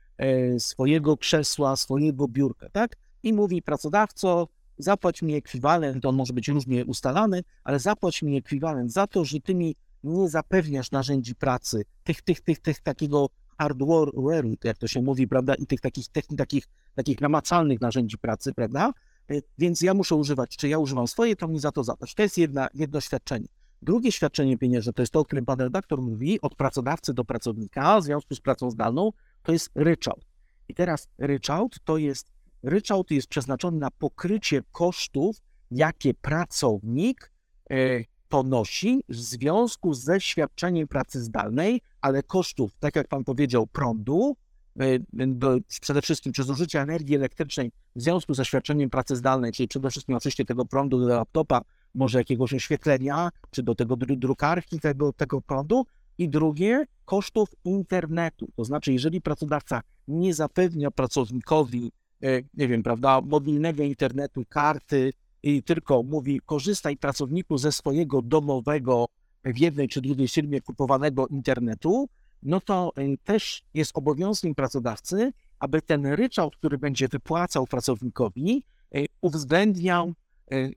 swojego 0.58 1.16
krzesła, 1.16 1.76
swojego 1.76 2.28
biurka, 2.28 2.68
tak? 2.68 2.96
I 3.22 3.32
mówi 3.32 3.62
pracodawco, 3.62 4.48
zapłać 4.78 5.22
mi 5.22 5.34
ekwiwalent, 5.34 6.04
on 6.04 6.16
może 6.16 6.32
być 6.32 6.48
różnie 6.48 6.84
ustalany, 6.84 7.44
ale 7.64 7.78
zapłać 7.78 8.22
mi 8.22 8.36
ekwiwalent 8.36 8.92
za 8.92 9.06
to, 9.06 9.24
że 9.24 9.40
ty 9.40 9.54
mi 9.54 9.76
nie 10.04 10.28
zapewniasz 10.28 10.90
narzędzi 10.90 11.34
pracy, 11.34 11.84
tych, 12.04 12.22
tych, 12.22 12.40
tych, 12.40 12.58
tych, 12.58 12.80
takiego 12.80 13.28
hardware'u, 13.58 14.56
jak 14.64 14.78
to 14.78 14.88
się 14.88 15.02
mówi, 15.02 15.28
prawda, 15.28 15.54
i 15.54 15.66
tych 15.66 15.80
takich, 15.80 16.08
technik, 16.08 16.38
takich, 16.38 16.68
takich 16.94 17.20
namacalnych 17.20 17.80
narzędzi 17.80 18.18
pracy, 18.18 18.52
prawda, 18.52 18.92
Y, 19.30 19.42
więc 19.58 19.80
ja 19.80 19.94
muszę 19.94 20.14
używać, 20.14 20.56
czy 20.56 20.68
ja 20.68 20.78
używam 20.78 21.08
swoje, 21.08 21.36
to 21.36 21.48
mi 21.48 21.58
za 21.58 21.72
to 21.72 21.84
zapłać. 21.84 22.14
To 22.14 22.22
jest 22.22 22.38
jedna, 22.38 22.68
jedno 22.74 23.00
świadczenie. 23.00 23.48
Drugie 23.82 24.12
świadczenie 24.12 24.58
pieniężne, 24.58 24.92
to 24.92 25.02
jest 25.02 25.12
to, 25.12 25.20
o 25.20 25.24
którym 25.24 25.44
pan 25.44 25.60
redaktor 25.60 26.02
mówi, 26.02 26.40
od 26.40 26.54
pracodawcy 26.54 27.14
do 27.14 27.24
pracownika 27.24 28.00
w 28.00 28.04
związku 28.04 28.34
z 28.34 28.40
pracą 28.40 28.70
zdalną, 28.70 29.10
to 29.44 29.52
jest 29.52 29.70
ryczałt. 29.74 30.26
I 30.68 30.74
teraz 30.74 31.08
ryczałt 31.18 31.76
to 31.84 31.98
jest, 31.98 32.32
ryczałt 32.62 33.10
jest 33.10 33.28
przeznaczony 33.28 33.78
na 33.78 33.90
pokrycie 33.90 34.62
kosztów, 34.72 35.36
jakie 35.70 36.14
pracownik 36.14 37.32
y, 37.72 38.04
ponosi 38.28 39.04
w 39.08 39.16
związku 39.16 39.94
ze 39.94 40.20
świadczeniem 40.20 40.88
pracy 40.88 41.20
zdalnej, 41.20 41.80
ale 42.00 42.22
kosztów, 42.22 42.76
tak 42.80 42.96
jak 42.96 43.08
pan 43.08 43.24
powiedział, 43.24 43.66
prądu, 43.66 44.36
y, 44.82 45.04
do, 45.26 45.58
przede 45.80 46.02
wszystkim 46.02 46.32
czy 46.32 46.42
zużycia 46.42 46.82
energii 46.82 47.16
elektrycznej 47.16 47.72
w 47.96 48.02
związku 48.02 48.34
ze 48.34 48.44
świadczeniem 48.44 48.90
pracy 48.90 49.16
zdalnej, 49.16 49.52
czyli 49.52 49.68
przede 49.68 49.90
wszystkim 49.90 50.16
oczywiście 50.16 50.44
tego 50.44 50.64
prądu 50.64 51.00
do 51.00 51.08
laptopa, 51.08 51.60
może 51.94 52.18
jakiegoś 52.18 52.54
oświetlenia, 52.54 53.28
czy 53.50 53.62
do 53.62 53.74
tego 53.74 53.96
drukarki 53.96 54.80
tego, 54.80 55.12
tego 55.12 55.40
prądu, 55.40 55.86
i 56.18 56.28
drugie, 56.28 56.84
kosztów 57.04 57.48
internetu. 57.64 58.48
To 58.56 58.64
znaczy, 58.64 58.92
jeżeli 58.92 59.20
pracodawca 59.20 59.80
nie 60.08 60.34
zapewnia 60.34 60.90
pracownikowi, 60.90 61.92
e, 62.22 62.42
nie 62.54 62.68
wiem, 62.68 62.82
prawda, 62.82 63.20
mobilnego 63.20 63.82
internetu, 63.82 64.44
karty 64.48 65.12
i 65.42 65.62
tylko 65.62 66.02
mówi, 66.02 66.40
korzystaj 66.46 66.96
pracowniku 66.96 67.58
ze 67.58 67.72
swojego 67.72 68.22
domowego 68.22 69.06
w 69.44 69.58
jednej 69.58 69.88
czy 69.88 70.00
drugiej 70.00 70.28
firmie 70.28 70.60
kupowanego 70.60 71.26
internetu, 71.26 72.08
no 72.42 72.60
to 72.60 72.92
e, 72.96 73.16
też 73.16 73.62
jest 73.74 73.90
obowiązkiem 73.94 74.54
pracodawcy 74.54 75.32
aby 75.64 75.82
ten 75.82 76.06
ryczałt, 76.06 76.56
który 76.56 76.78
będzie 76.78 77.08
wypłacał 77.08 77.66
pracownikowi, 77.66 78.64
e, 78.94 79.04
uwzględniał 79.20 80.14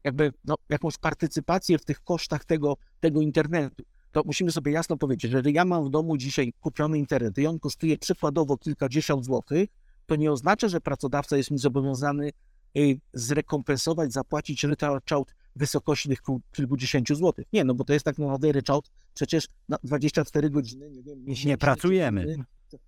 jakby 0.03 0.33
no, 0.45 0.55
jakąś 0.69 0.97
partycypację 0.97 1.77
w 1.77 1.85
tych 1.85 2.03
kosztach 2.03 2.45
tego, 2.45 2.77
tego 2.99 3.21
internetu. 3.21 3.83
To 4.17 4.23
musimy 4.25 4.51
sobie 4.51 4.71
jasno 4.71 4.97
powiedzieć, 4.97 5.31
że 5.31 5.37
jeżeli 5.37 5.55
ja 5.55 5.65
mam 5.65 5.85
w 5.85 5.89
domu 5.89 6.17
dzisiaj 6.17 6.53
kupiony 6.59 6.97
internet 6.97 7.37
i 7.37 7.47
on 7.47 7.59
kosztuje 7.59 7.97
przykładowo 7.97 8.57
kilkadziesiąt 8.57 9.25
złotych, 9.25 9.69
to 10.05 10.15
nie 10.15 10.31
oznacza, 10.31 10.67
że 10.67 10.81
pracodawca 10.81 11.37
jest 11.37 11.51
mi 11.51 11.57
zobowiązany 11.57 12.29
e, 12.77 12.79
zrekompensować, 13.13 14.13
zapłacić 14.13 14.63
ryczałt 14.63 15.35
wysokości 15.55 16.09
tych 16.09 16.19
kilkudziesięciu 16.51 17.15
złotych. 17.15 17.45
Nie, 17.53 17.63
no 17.63 17.73
bo 17.73 17.83
to 17.83 17.93
jest 17.93 18.05
tak 18.05 18.17
naprawdę 18.17 18.51
ryczałt 18.51 18.89
przecież 19.13 19.47
na 19.69 19.77
24 19.83 20.49
godziny, 20.49 20.89
nie 20.89 21.03
wiem, 21.03 21.23
miesięcznie. 21.23 21.51
Nie 21.51 21.57
pracujemy. 21.57 22.35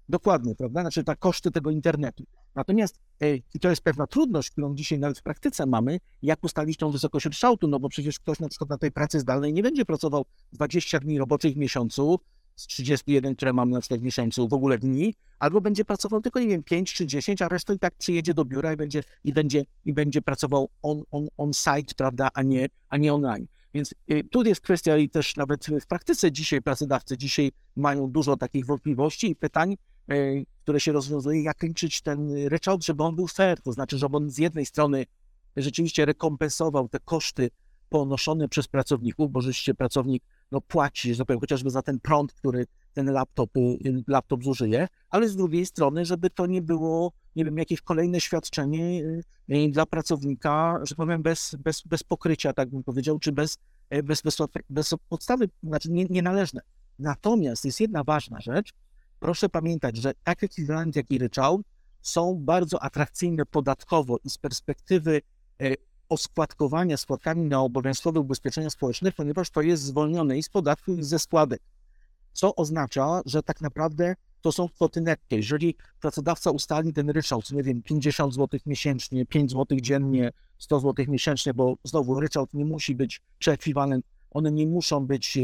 Dokładnie, 0.10 0.56
prawda? 0.56 0.82
Znaczy, 0.82 1.04
ta 1.04 1.16
koszty 1.16 1.52
tego 1.52 1.72
internetu. 1.72 2.24
Natomiast, 2.56 3.00
i 3.54 3.60
to 3.60 3.70
jest 3.70 3.82
pewna 3.82 4.08
trudność, 4.08 4.50
którą 4.50 4.76
dzisiaj 4.76 5.00
nawet 5.00 5.20
w 5.20 5.24
praktyce 5.24 5.66
mamy, 5.66 6.00
jak 6.22 6.44
ustalić 6.44 6.78
tą 6.78 6.92
wysokość 6.92 7.26
ryczałtu, 7.26 7.68
no 7.68 7.80
bo 7.80 7.90
przecież 7.90 8.20
ktoś 8.20 8.40
na 8.40 8.50
przykład 8.50 8.70
na 8.70 8.78
tej 8.78 8.92
pracy 8.92 9.20
zdalnej 9.20 9.54
nie 9.54 9.64
będzie 9.64 9.86
pracował 9.86 10.26
20 10.54 11.00
dni 11.00 11.20
roboczych 11.20 11.54
w 11.54 11.58
miesiącu, 11.58 12.20
z 12.56 12.68
31, 12.68 13.36
które 13.36 13.54
mamy 13.54 13.72
na 13.72 13.80
przykład 13.80 14.00
w 14.00 14.04
miesiącu, 14.04 14.48
w 14.48 14.54
ogóle 14.54 14.78
dni, 14.78 15.14
albo 15.40 15.62
będzie 15.62 15.86
pracował 15.86 16.22
tylko, 16.22 16.40
nie 16.40 16.48
wiem, 16.48 16.64
5 16.64 16.94
czy 16.94 17.08
10, 17.08 17.42
a 17.42 17.48
resztę 17.48 17.76
i 17.76 17.80
tak 17.80 17.96
przyjedzie 17.96 18.34
do 18.34 18.46
biura 18.46 18.74
i 18.74 18.78
będzie, 18.78 19.04
i 19.24 19.34
będzie, 19.34 19.66
i 19.86 19.94
będzie 19.94 20.22
pracował 20.22 20.70
on, 20.82 21.04
on, 21.12 21.28
on 21.38 21.54
site, 21.54 21.94
prawda, 21.98 22.30
a 22.34 22.44
nie, 22.44 22.68
a 22.90 22.98
nie 22.98 23.14
online. 23.14 23.48
Więc 23.74 23.94
y, 24.12 24.24
tu 24.32 24.44
jest 24.44 24.62
kwestia 24.62 24.98
i 24.98 25.10
też 25.10 25.36
nawet 25.36 25.66
w 25.82 25.88
praktyce 25.88 26.32
dzisiaj 26.32 26.62
pracodawcy 26.62 27.18
dzisiaj 27.18 27.52
mają 27.76 28.12
dużo 28.12 28.38
takich 28.38 28.66
wątpliwości 28.66 29.32
i 29.32 29.36
pytań, 29.36 29.76
które 30.64 30.80
się 30.80 30.92
rozwiązuje, 30.92 31.44
jak 31.44 31.64
liczyć 31.64 32.02
ten 32.02 32.48
ryczałt, 32.48 32.86
żeby 32.86 33.04
on 33.04 33.16
był 33.16 33.28
fair, 33.28 33.62
to 33.62 33.72
znaczy, 33.72 33.98
żeby 33.98 34.18
on 34.18 34.30
z 34.30 34.38
jednej 34.38 34.66
strony 34.66 35.06
rzeczywiście 35.56 36.06
rekompensował 36.06 36.90
te 36.90 37.00
koszty 37.00 37.50
ponoszone 37.90 38.50
przez 38.50 38.68
pracowników, 38.68 39.32
bo 39.32 39.42
rzeczywiście 39.42 39.74
pracownik 39.74 40.24
no, 40.52 40.62
płaci, 40.62 41.16
że 41.16 41.26
powiem, 41.26 41.40
chociażby 41.40 41.70
za 41.70 41.82
ten 41.82 42.00
prąd, 42.00 42.34
który 42.34 42.66
ten 42.94 43.12
laptop, 43.12 43.58
y, 43.58 44.04
laptop 44.08 44.44
zużyje, 44.44 44.88
ale 45.10 45.30
z 45.30 45.36
drugiej 45.36 45.66
strony, 45.66 46.06
żeby 46.06 46.30
to 46.30 46.46
nie 46.46 46.62
było, 46.62 47.12
nie 47.36 47.46
wiem, 47.46 47.58
jakieś 47.58 47.82
kolejne 47.82 48.22
świadczenie 48.22 49.04
dla 49.70 49.86
pracownika, 49.86 50.80
że 50.84 50.96
powiem, 50.96 51.22
bez, 51.22 51.56
bez, 51.60 51.82
bez 51.82 52.04
pokrycia, 52.04 52.54
tak 52.54 52.70
bym 52.70 52.84
powiedział, 52.84 53.20
czy 53.20 53.32
bez, 53.32 53.58
e, 53.90 54.04
bez, 54.04 54.22
bez, 54.22 54.38
bez 54.70 54.94
podstawy, 55.10 55.50
znaczy 55.64 55.92
nie, 55.92 56.06
nienależne. 56.06 56.62
Natomiast 57.00 57.66
jest 57.66 57.80
jedna 57.80 58.04
ważna 58.04 58.42
rzecz. 58.42 58.74
Proszę 59.20 59.50
pamiętać, 59.50 59.98
że 59.98 60.14
tak 60.24 60.44
ekwiwalent, 60.44 60.96
jak 60.96 61.12
i 61.12 61.18
ryczałt 61.18 61.62
są 62.02 62.36
bardzo 62.40 62.84
atrakcyjne 62.84 63.46
podatkowo 63.46 64.18
i 64.24 64.30
z 64.30 64.38
perspektywy 64.38 65.22
e, 65.62 65.76
oskładkowania 66.10 66.98
składkami 66.98 67.46
na 67.46 67.62
obowiązkowe 67.62 68.20
ubezpieczenia 68.20 68.70
społeczne, 68.70 69.12
ponieważ 69.12 69.50
to 69.50 69.62
jest 69.62 69.84
zwolnione 69.84 70.38
i 70.38 70.44
z 70.44 70.50
podatku, 70.50 70.94
i 70.94 71.04
ze 71.04 71.20
składek. 71.20 71.62
Co 72.34 72.56
oznacza, 72.56 73.22
że 73.26 73.44
tak 73.44 73.62
naprawdę 73.62 74.16
to 74.42 74.52
są 74.52 74.70
kwoty 74.70 75.02
netto. 75.02 75.36
Jeżeli 75.36 75.76
pracodawca 76.02 76.52
ustali 76.52 76.94
ten 76.94 77.10
ryczałt, 77.10 77.52
nie 77.52 77.64
wiem, 77.64 77.82
50 77.82 78.34
zł 78.34 78.60
miesięcznie, 78.66 79.26
5 79.26 79.52
zł 79.52 79.78
dziennie, 79.82 80.32
100 80.58 80.80
zł 80.80 81.06
miesięcznie, 81.08 81.54
bo 81.54 81.76
znowu 81.84 82.20
ryczałt 82.20 82.54
nie 82.54 82.66
musi 82.66 82.96
być, 82.96 83.22
czy 83.40 83.52
ekwiwalent, 83.52 84.06
one 84.32 84.52
nie 84.52 84.68
muszą 84.68 85.08
być 85.08 85.38
e, 85.38 85.42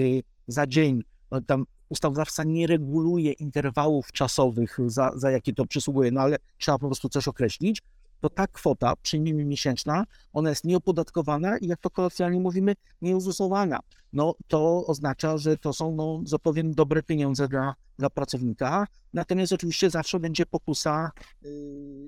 za 0.48 0.68
dzień. 0.68 1.04
Tam 1.48 1.66
ustawodawca 1.90 2.44
nie 2.44 2.68
reguluje 2.68 3.32
interwałów 3.32 4.12
czasowych, 4.12 4.78
za, 4.88 5.12
za 5.16 5.32
jakie 5.32 5.54
to 5.54 5.66
przysługuje, 5.66 6.12
no 6.12 6.22
ale 6.22 6.38
trzeba 6.58 6.80
po 6.80 6.86
prostu 6.86 7.10
coś 7.10 7.28
określić 7.28 7.82
to 8.22 8.30
ta 8.30 8.48
kwota, 8.48 8.94
przyjmijmy 9.02 9.46
miesięczna, 9.46 10.04
ona 10.34 10.50
jest 10.50 10.64
nieopodatkowana 10.64 11.58
i 11.58 11.68
jak 11.68 11.80
to 11.82 11.90
kolokwialnie 11.90 12.40
mówimy, 12.40 12.76
nieuzusowana. 13.02 13.80
No 14.14 14.36
to 14.48 14.86
oznacza, 14.88 15.38
że 15.38 15.58
to 15.58 15.74
są, 15.74 15.96
no, 15.96 16.22
że 16.26 16.40
powiem, 16.40 16.74
dobre 16.74 17.04
pieniądze 17.04 17.48
dla, 17.48 17.76
dla 18.00 18.10
pracownika. 18.10 18.88
Natomiast 19.14 19.54
oczywiście 19.54 19.90
zawsze 19.90 20.20
będzie 20.20 20.46
pokusa, 20.46 21.12
yy, 21.42 21.52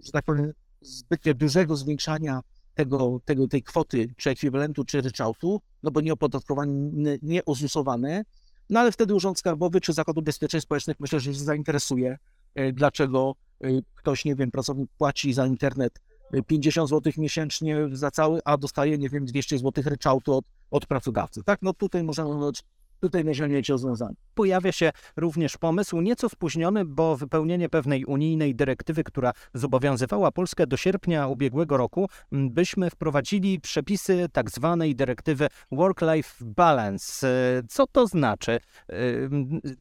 że 0.05 0.11
tak 0.11 0.25
powiem, 0.25 0.53
zbyt 0.81 1.31
dużego 1.31 1.75
zwiększania 1.75 2.41
tego, 2.73 3.19
tego, 3.25 3.47
tej 3.47 3.63
kwoty, 3.63 4.13
czy 4.17 4.29
ekwiwalentu, 4.29 4.85
czy 4.85 5.01
ryczałtu, 5.01 5.61
no 5.83 5.91
bo 5.91 6.01
nieopodatkowane, 6.01 6.73
nieuzusowane, 7.21 8.23
no 8.69 8.79
ale 8.79 8.91
wtedy 8.91 9.15
Urząd 9.15 9.39
Skarbowy 9.39 9.81
czy 9.81 9.93
Zakład 9.93 10.17
Ubezpieczeń 10.17 10.61
Społecznych 10.61 10.99
myślę, 10.99 11.19
że 11.19 11.33
się 11.33 11.39
zainteresuje, 11.39 12.17
yy, 12.55 12.73
dlaczego 12.73 13.35
yy, 13.61 13.83
ktoś, 13.95 14.25
nie 14.25 14.35
wiem, 14.35 14.51
pracownik 14.51 14.89
płaci 14.97 15.33
za 15.33 15.47
internet 15.47 15.99
50 16.47 16.89
zł 16.89 17.13
miesięcznie 17.17 17.77
za 17.91 18.11
cały, 18.11 18.39
a 18.45 18.57
dostaje, 18.57 18.97
nie 18.97 19.09
wiem, 19.09 19.25
200 19.25 19.57
zł 19.57 19.83
ryczałtu 19.87 20.33
od, 20.33 20.45
od 20.71 20.85
pracodawcy. 20.85 21.43
Tak, 21.43 21.59
no 21.61 21.73
tutaj 21.73 22.03
możemy 22.03 22.51
tutaj 22.99 23.23
będziemy 23.23 23.55
mieć 23.55 23.69
rozwiązanie. 23.69 24.15
Pojawia 24.33 24.71
się 24.71 24.91
również 25.15 25.57
pomysł 25.57 26.01
nieco 26.01 26.29
spóźniony, 26.29 26.85
bo 26.85 27.17
wypełnienie 27.17 27.69
pewnej 27.69 28.05
unijnej 28.05 28.55
dyrektywy, 28.55 29.03
która 29.03 29.31
zobowiązywała 29.53 30.31
Polskę 30.31 30.67
do 30.67 30.77
sierpnia 30.77 31.27
ubiegłego 31.27 31.77
roku, 31.77 32.09
byśmy 32.31 32.89
wprowadzili 32.89 33.59
przepisy 33.59 34.27
tak 34.33 34.51
zwanej 34.51 34.95
dyrektywy 34.95 35.47
Work-Life 35.71 36.45
Balance. 36.45 37.27
E, 37.27 37.63
co 37.69 37.87
to 37.87 38.07
znaczy? 38.07 38.51
E, 38.51 38.95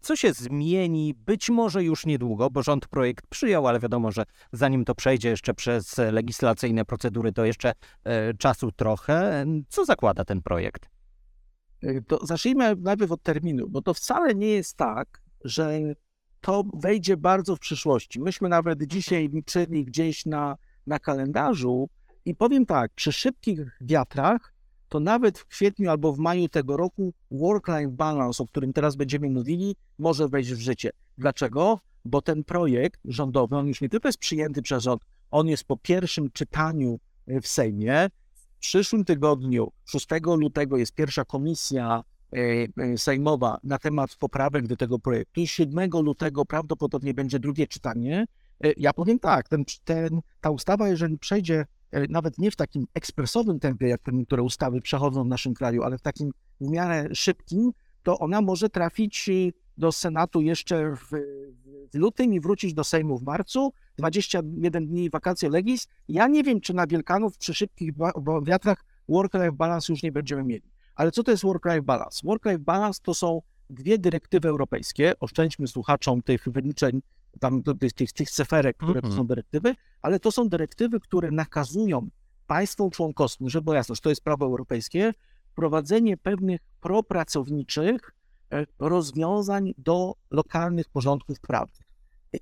co 0.01 0.17
się 0.17 0.33
zmieni? 0.33 1.15
Być 1.15 1.51
może 1.51 1.85
już 1.85 2.07
niedługo, 2.07 2.51
bo 2.51 2.63
rząd 2.63 2.89
projekt 2.89 3.27
przyjął, 3.27 3.67
ale 3.67 3.81
wiadomo, 3.81 4.13
że 4.13 4.25
zanim 4.53 4.85
to 4.85 4.95
przejdzie 4.95 5.29
jeszcze 5.29 5.55
przez 5.55 5.97
legislacyjne 5.99 6.85
procedury, 6.85 7.33
to 7.33 7.45
jeszcze 7.45 7.73
e, 8.05 8.35
czasu 8.35 8.73
trochę. 8.73 9.45
Co 9.69 9.85
zakłada 9.85 10.25
ten 10.25 10.43
projekt? 10.43 10.96
To 12.07 12.27
zacznijmy 12.27 12.77
najpierw 12.77 13.13
od 13.13 13.23
terminu, 13.23 13.69
bo 13.69 13.83
to 13.83 13.95
wcale 13.95 14.35
nie 14.35 14.49
jest 14.49 14.77
tak, 14.77 15.23
że 15.45 15.81
to 16.41 16.65
wejdzie 16.75 17.17
bardzo 17.17 17.57
w 17.57 17.59
przyszłości. 17.59 18.21
Myśmy 18.21 18.49
nawet 18.49 18.87
dzisiaj 18.87 19.29
liczyli 19.29 19.85
gdzieś 19.85 20.27
na, 20.27 20.57
na 20.87 20.99
kalendarzu 20.99 21.89
i 22.25 22.35
powiem 22.35 22.67
tak, 22.67 22.93
przy 22.95 23.13
szybkich 23.13 23.61
wiatrach 23.81 24.55
to 24.89 25.01
nawet 25.01 25.39
w 25.39 25.47
kwietniu 25.47 25.91
albo 25.91 26.13
w 26.13 26.19
maju 26.19 26.49
tego 26.49 26.77
roku 26.77 27.13
work-life 27.31 27.89
balance, 27.91 28.43
o 28.43 28.47
którym 28.47 28.73
teraz 28.73 28.97
będziemy 28.97 29.31
mówili, 29.31 29.77
może 29.99 30.29
wejść 30.29 30.53
w 30.53 30.61
życie. 30.61 30.91
Dlaczego? 31.19 31.81
Bo 32.05 32.23
ten 32.23 32.45
projekt 32.45 33.01
rządowy, 33.05 33.57
on 33.57 33.67
już 33.67 33.81
nie 33.81 33.89
tylko 33.89 34.09
jest 34.09 34.19
przyjęty 34.19 34.63
przez 34.63 34.83
rząd, 34.83 35.03
on 35.31 35.49
jest 35.49 35.65
po 35.65 35.77
pierwszym 35.77 36.31
czytaniu 36.31 36.99
w 37.27 37.47
Sejmie, 37.47 38.09
przyszłym 38.61 39.05
tygodniu, 39.05 39.73
6 39.85 40.07
lutego, 40.39 40.77
jest 40.77 40.95
pierwsza 40.95 41.25
komisja 41.25 42.03
e, 42.33 42.39
e, 42.83 42.99
sejmowa 42.99 43.59
na 43.65 43.79
temat 43.79 44.17
poprawek 44.17 44.67
do 44.67 44.77
tego 44.77 44.99
projektu. 44.99 45.41
I 45.41 45.47
7 45.47 45.91
lutego 45.91 46.45
prawdopodobnie 46.45 47.15
będzie 47.15 47.39
drugie 47.39 47.67
czytanie. 47.67 48.27
E, 48.65 48.73
ja 48.77 48.93
powiem 48.93 49.19
tak, 49.19 49.49
ten, 49.49 49.65
ten, 49.85 50.21
ta 50.41 50.51
ustawa, 50.51 50.89
jeżeli 50.89 51.19
przejdzie 51.19 51.67
nawet 52.09 52.39
nie 52.39 52.51
w 52.51 52.57
takim 52.57 52.87
ekspresowym 52.95 53.61
tempie, 53.61 53.89
jak 53.89 54.01
niektóre 54.13 54.43
ustawy 54.43 54.81
przechodzą 54.81 55.25
w 55.25 55.29
naszym 55.29 55.55
kraju, 55.55 55.83
ale 55.83 55.99
w 55.99 56.03
takim 56.03 56.31
w 56.61 56.71
miarę 56.71 57.09
szybkim, 57.15 57.73
to 58.03 58.19
ona 58.19 58.41
może 58.41 58.69
trafić 58.69 59.31
do 59.79 59.93
Senatu 59.93 60.41
jeszcze 60.41 60.97
w, 60.97 61.11
w 61.93 61.95
lutym 61.95 62.35
i 62.35 62.41
wrócić 62.41 62.75
do 62.75 62.85
Sejmu 62.85 63.19
w 63.19 63.23
marcu. 63.23 63.73
21 63.99 64.87
dni 64.87 65.11
wakacje 65.11 65.51
legis. 65.51 65.87
Ja 66.09 66.29
nie 66.29 66.43
wiem, 66.43 66.61
czy 66.61 66.75
na 66.75 66.87
Wielkanów 66.87 67.39
przy 67.39 67.55
szybkich 67.55 67.93
wiatrach 68.43 68.85
work-life 69.09 69.53
balance 69.53 69.93
już 69.93 70.03
nie 70.03 70.13
będziemy 70.13 70.45
mieli. 70.45 70.71
Ale 70.95 71.11
co 71.11 71.23
to 71.23 71.31
jest 71.31 71.43
work-life 71.43 71.83
balance? 71.83 72.21
Work-life 72.25 72.59
balance 72.59 73.01
to 73.03 73.15
są 73.15 73.43
dwie 73.71 73.99
dyrektywy 73.99 74.49
europejskie. 74.49 75.13
Oszczędźmy 75.21 75.67
słuchaczom 75.69 76.23
tych 76.23 76.49
wyliczeń, 76.49 77.03
tam 77.41 77.63
tych, 77.63 77.93
tych, 77.93 78.13
tych 78.13 78.31
cyferek, 78.31 78.77
które 78.77 79.01
to 79.01 79.07
Mhm. 79.07 79.17
są 79.17 79.27
dyrektywy, 79.27 79.75
ale 80.03 80.21
to 80.21 80.33
są 80.33 80.49
dyrektywy, 80.49 81.01
które 81.01 81.31
nakazują 81.31 82.09
państwom 82.47 82.91
członkowskim, 82.91 83.51
żeby 83.51 83.65
było 83.65 83.75
jasność, 83.75 84.01
to 84.03 84.09
jest 84.09 84.25
prawo 84.25 84.45
europejskie, 84.47 85.13
wprowadzenie 85.53 86.17
pewnych 86.17 86.61
propracowniczych 86.81 88.13
rozwiązań 88.79 89.75
do 89.79 90.15
lokalnych 90.31 90.89
porządków 90.89 91.41
prawnych. 91.41 91.87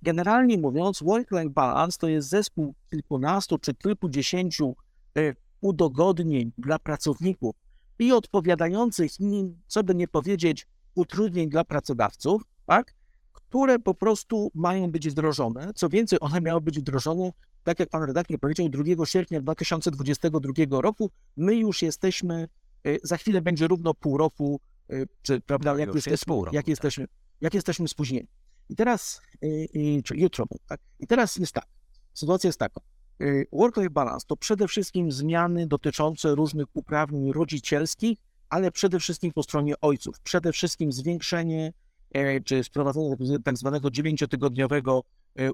Generalnie 0.02 0.58
mówiąc, 0.58 1.02
work-life 1.02 1.50
balance 1.50 1.98
to 1.98 2.08
jest 2.08 2.28
zespół 2.28 2.74
kilkunastu 2.90 3.58
czy 3.58 3.74
kilkudziesięciu 3.74 4.76
e, 5.18 5.34
udogodnień 5.60 6.52
dla 6.58 6.78
pracowników 6.78 7.56
i 7.98 8.12
odpowiadających 8.12 9.20
im, 9.20 9.60
co 9.66 9.84
by 9.84 9.94
nie 9.94 10.08
powiedzieć, 10.08 10.66
utrudnień 10.94 11.50
dla 11.50 11.64
pracodawców, 11.64 12.42
tak? 12.66 12.94
które 13.32 13.78
po 13.78 13.94
prostu 13.94 14.50
mają 14.54 14.90
być 14.90 15.08
wdrożone. 15.08 15.72
Co 15.74 15.88
więcej, 15.88 16.18
one 16.20 16.40
miały 16.40 16.60
być 16.60 16.78
wdrożone, 16.78 17.32
tak 17.64 17.80
jak 17.80 17.88
pan 17.88 18.02
redaktor 18.02 18.40
powiedział, 18.40 18.68
2 18.68 19.06
sierpnia 19.06 19.40
2022 19.40 20.80
roku. 20.80 21.10
My 21.36 21.56
już 21.56 21.82
jesteśmy, 21.82 22.48
e, 22.84 22.96
za 23.02 23.16
chwilę 23.16 23.42
będzie 23.42 23.68
równo 23.68 23.94
pół 23.94 24.18
roku, 24.18 24.60
e, 24.60 24.73
czy 25.22 25.40
prawda, 25.40 25.78
jak, 25.78 25.86
Już 25.86 25.96
jest 25.96 26.06
jesteśmy, 26.06 26.34
pół 26.34 26.44
jak, 26.44 26.54
tak. 26.54 26.68
jesteśmy, 26.68 27.06
jak 27.40 27.54
jesteśmy 27.54 27.88
spóźnieni. 27.88 28.28
I 28.68 28.76
teraz, 28.76 29.20
e, 29.42 30.02
czy 30.02 30.16
jutro, 30.16 30.46
tak? 30.66 30.80
I 31.00 31.06
teraz 31.06 31.36
jest 31.36 31.52
tak, 31.52 31.66
sytuacja 32.14 32.48
jest 32.48 32.58
taka. 32.58 32.80
E, 33.20 33.24
Work-life 33.52 33.90
balance 33.90 34.26
to 34.26 34.36
przede 34.36 34.68
wszystkim 34.68 35.12
zmiany 35.12 35.66
dotyczące 35.66 36.34
różnych 36.34 36.66
uprawnień 36.74 37.32
rodzicielskich, 37.32 38.18
ale 38.48 38.70
przede 38.70 39.00
wszystkim 39.00 39.32
po 39.32 39.42
stronie 39.42 39.74
ojców. 39.80 40.20
Przede 40.20 40.52
wszystkim 40.52 40.92
zwiększenie 40.92 41.72
e, 42.14 42.40
czy 42.40 42.64
sprowadzenie 42.64 43.16
tak 43.44 43.58
zwanego 43.58 43.90
dziewięciotygodniowego 43.90 45.04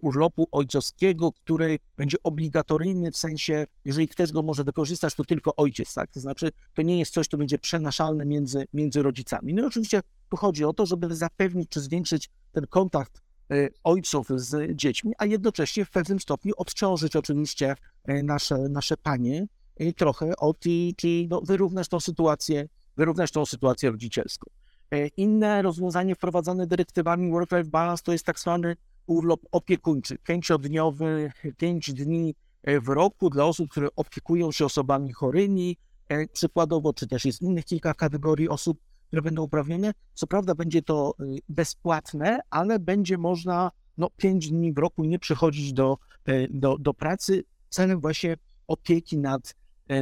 urlopu 0.02 0.48
ojcowskiego, 0.52 1.32
który 1.32 1.78
będzie 1.96 2.16
obligatoryjny 2.22 3.10
w 3.10 3.16
sensie, 3.16 3.66
jeżeli 3.84 4.08
ktoś 4.08 4.32
go 4.32 4.42
może 4.42 4.64
wykorzystać, 4.64 5.14
to 5.14 5.24
tylko 5.24 5.56
ojciec, 5.56 5.94
tak? 5.94 6.10
To 6.10 6.20
znaczy, 6.20 6.50
to 6.74 6.82
nie 6.82 6.98
jest 6.98 7.14
coś, 7.14 7.28
co 7.28 7.36
będzie 7.36 7.58
przenaszalne 7.58 8.26
między, 8.26 8.64
między 8.72 9.02
rodzicami. 9.02 9.54
No 9.54 9.62
i 9.62 9.66
oczywiście 9.66 10.00
tu 10.30 10.36
chodzi 10.36 10.64
o 10.64 10.72
to, 10.72 10.86
żeby 10.86 11.16
zapewnić 11.16 11.68
czy 11.68 11.80
zwiększyć 11.80 12.30
ten 12.52 12.66
kontakt 12.66 13.22
e, 13.50 13.68
ojców 13.84 14.28
z 14.28 14.76
dziećmi, 14.76 15.12
a 15.18 15.26
jednocześnie 15.26 15.84
w 15.84 15.90
pewnym 15.90 16.20
stopniu 16.20 16.54
odciążyć 16.56 17.16
oczywiście 17.16 17.74
e, 18.04 18.22
nasze, 18.22 18.58
nasze 18.58 18.96
panie 18.96 19.46
e, 19.76 19.92
trochę 19.92 20.36
od 20.36 20.66
i, 20.66 20.94
i 21.02 21.26
no, 21.30 21.40
wyrównać 21.40 21.88
tą 21.88 22.00
sytuację, 22.00 22.68
wyrównać 22.96 23.30
tą 23.30 23.46
sytuację 23.46 23.90
rodzicielską. 23.90 24.50
E, 24.90 25.06
Inne 25.06 25.62
rozwiązanie 25.62 26.14
wprowadzane 26.14 26.66
dyrektywami 26.66 27.32
Work-Life 27.32 27.70
Balance 27.70 28.02
to 28.02 28.12
jest 28.12 28.24
tak 28.24 28.38
zwany 28.40 28.76
urlop 29.10 29.40
opiekuńczy, 29.52 30.18
pięciodniowy, 30.18 31.32
pięć 31.56 31.92
dni 31.94 32.34
e, 32.62 32.80
w 32.80 32.88
roku 32.88 33.30
dla 33.30 33.44
osób, 33.44 33.70
które 33.70 33.88
opiekują 33.96 34.52
się 34.52 34.64
osobami 34.64 35.12
chorymi, 35.12 35.76
e, 36.08 36.26
przykładowo, 36.26 36.92
czy 36.92 37.06
też 37.06 37.24
jest 37.24 37.42
innych 37.42 37.64
kilka 37.64 37.94
kategorii 37.94 38.48
osób, 38.48 38.78
które 39.06 39.22
będą 39.22 39.42
uprawnione. 39.42 39.92
Co 40.14 40.26
prawda 40.26 40.54
będzie 40.54 40.82
to 40.82 41.14
e, 41.20 41.24
bezpłatne, 41.48 42.40
ale 42.50 42.78
będzie 42.78 43.18
można 43.18 43.70
no, 43.98 44.10
pięć 44.16 44.50
dni 44.50 44.72
w 44.72 44.78
roku 44.78 45.04
nie 45.04 45.18
przychodzić 45.18 45.72
do, 45.72 45.98
e, 46.24 46.48
do, 46.48 46.78
do 46.78 46.94
pracy 46.94 47.44
celem 47.68 48.00
właśnie 48.00 48.36
opieki 48.66 49.18
nad, 49.18 49.54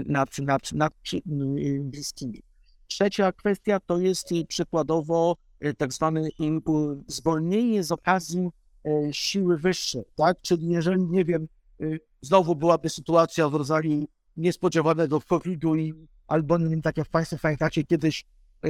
nad, 0.06 0.38
nad, 0.38 0.72
nad 0.72 0.92
przy- 1.02 1.22
m, 1.26 1.56
bliskimi. 1.90 2.42
Trzecia 2.86 3.32
kwestia 3.32 3.80
to 3.80 3.98
jest 3.98 4.28
przykładowo 4.48 5.36
tak 5.78 5.90
impu- 5.90 7.02
zwolnienie 7.06 7.84
z 7.84 7.92
okazji 7.92 8.50
siły 9.12 9.58
wyższej, 9.58 10.02
tak? 10.16 10.42
Czyli 10.42 10.68
jeżeli, 10.68 11.02
nie 11.02 11.24
wiem, 11.24 11.48
e, 11.80 11.84
znowu 12.20 12.56
byłaby 12.56 12.88
sytuacja 12.88 13.48
w 13.48 13.54
rodzaju 13.54 14.06
niespodziewanego 14.36 15.20
COVID-u 15.20 15.76
i 15.76 15.94
albo 16.26 16.58
nie 16.58 16.68
wiem, 16.68 16.82
tak 16.82 16.96
jak 16.96 17.08
Państwo 17.08 17.36
pamiętacie, 17.42 17.84
kiedyś 17.84 18.24
e, 18.64 18.68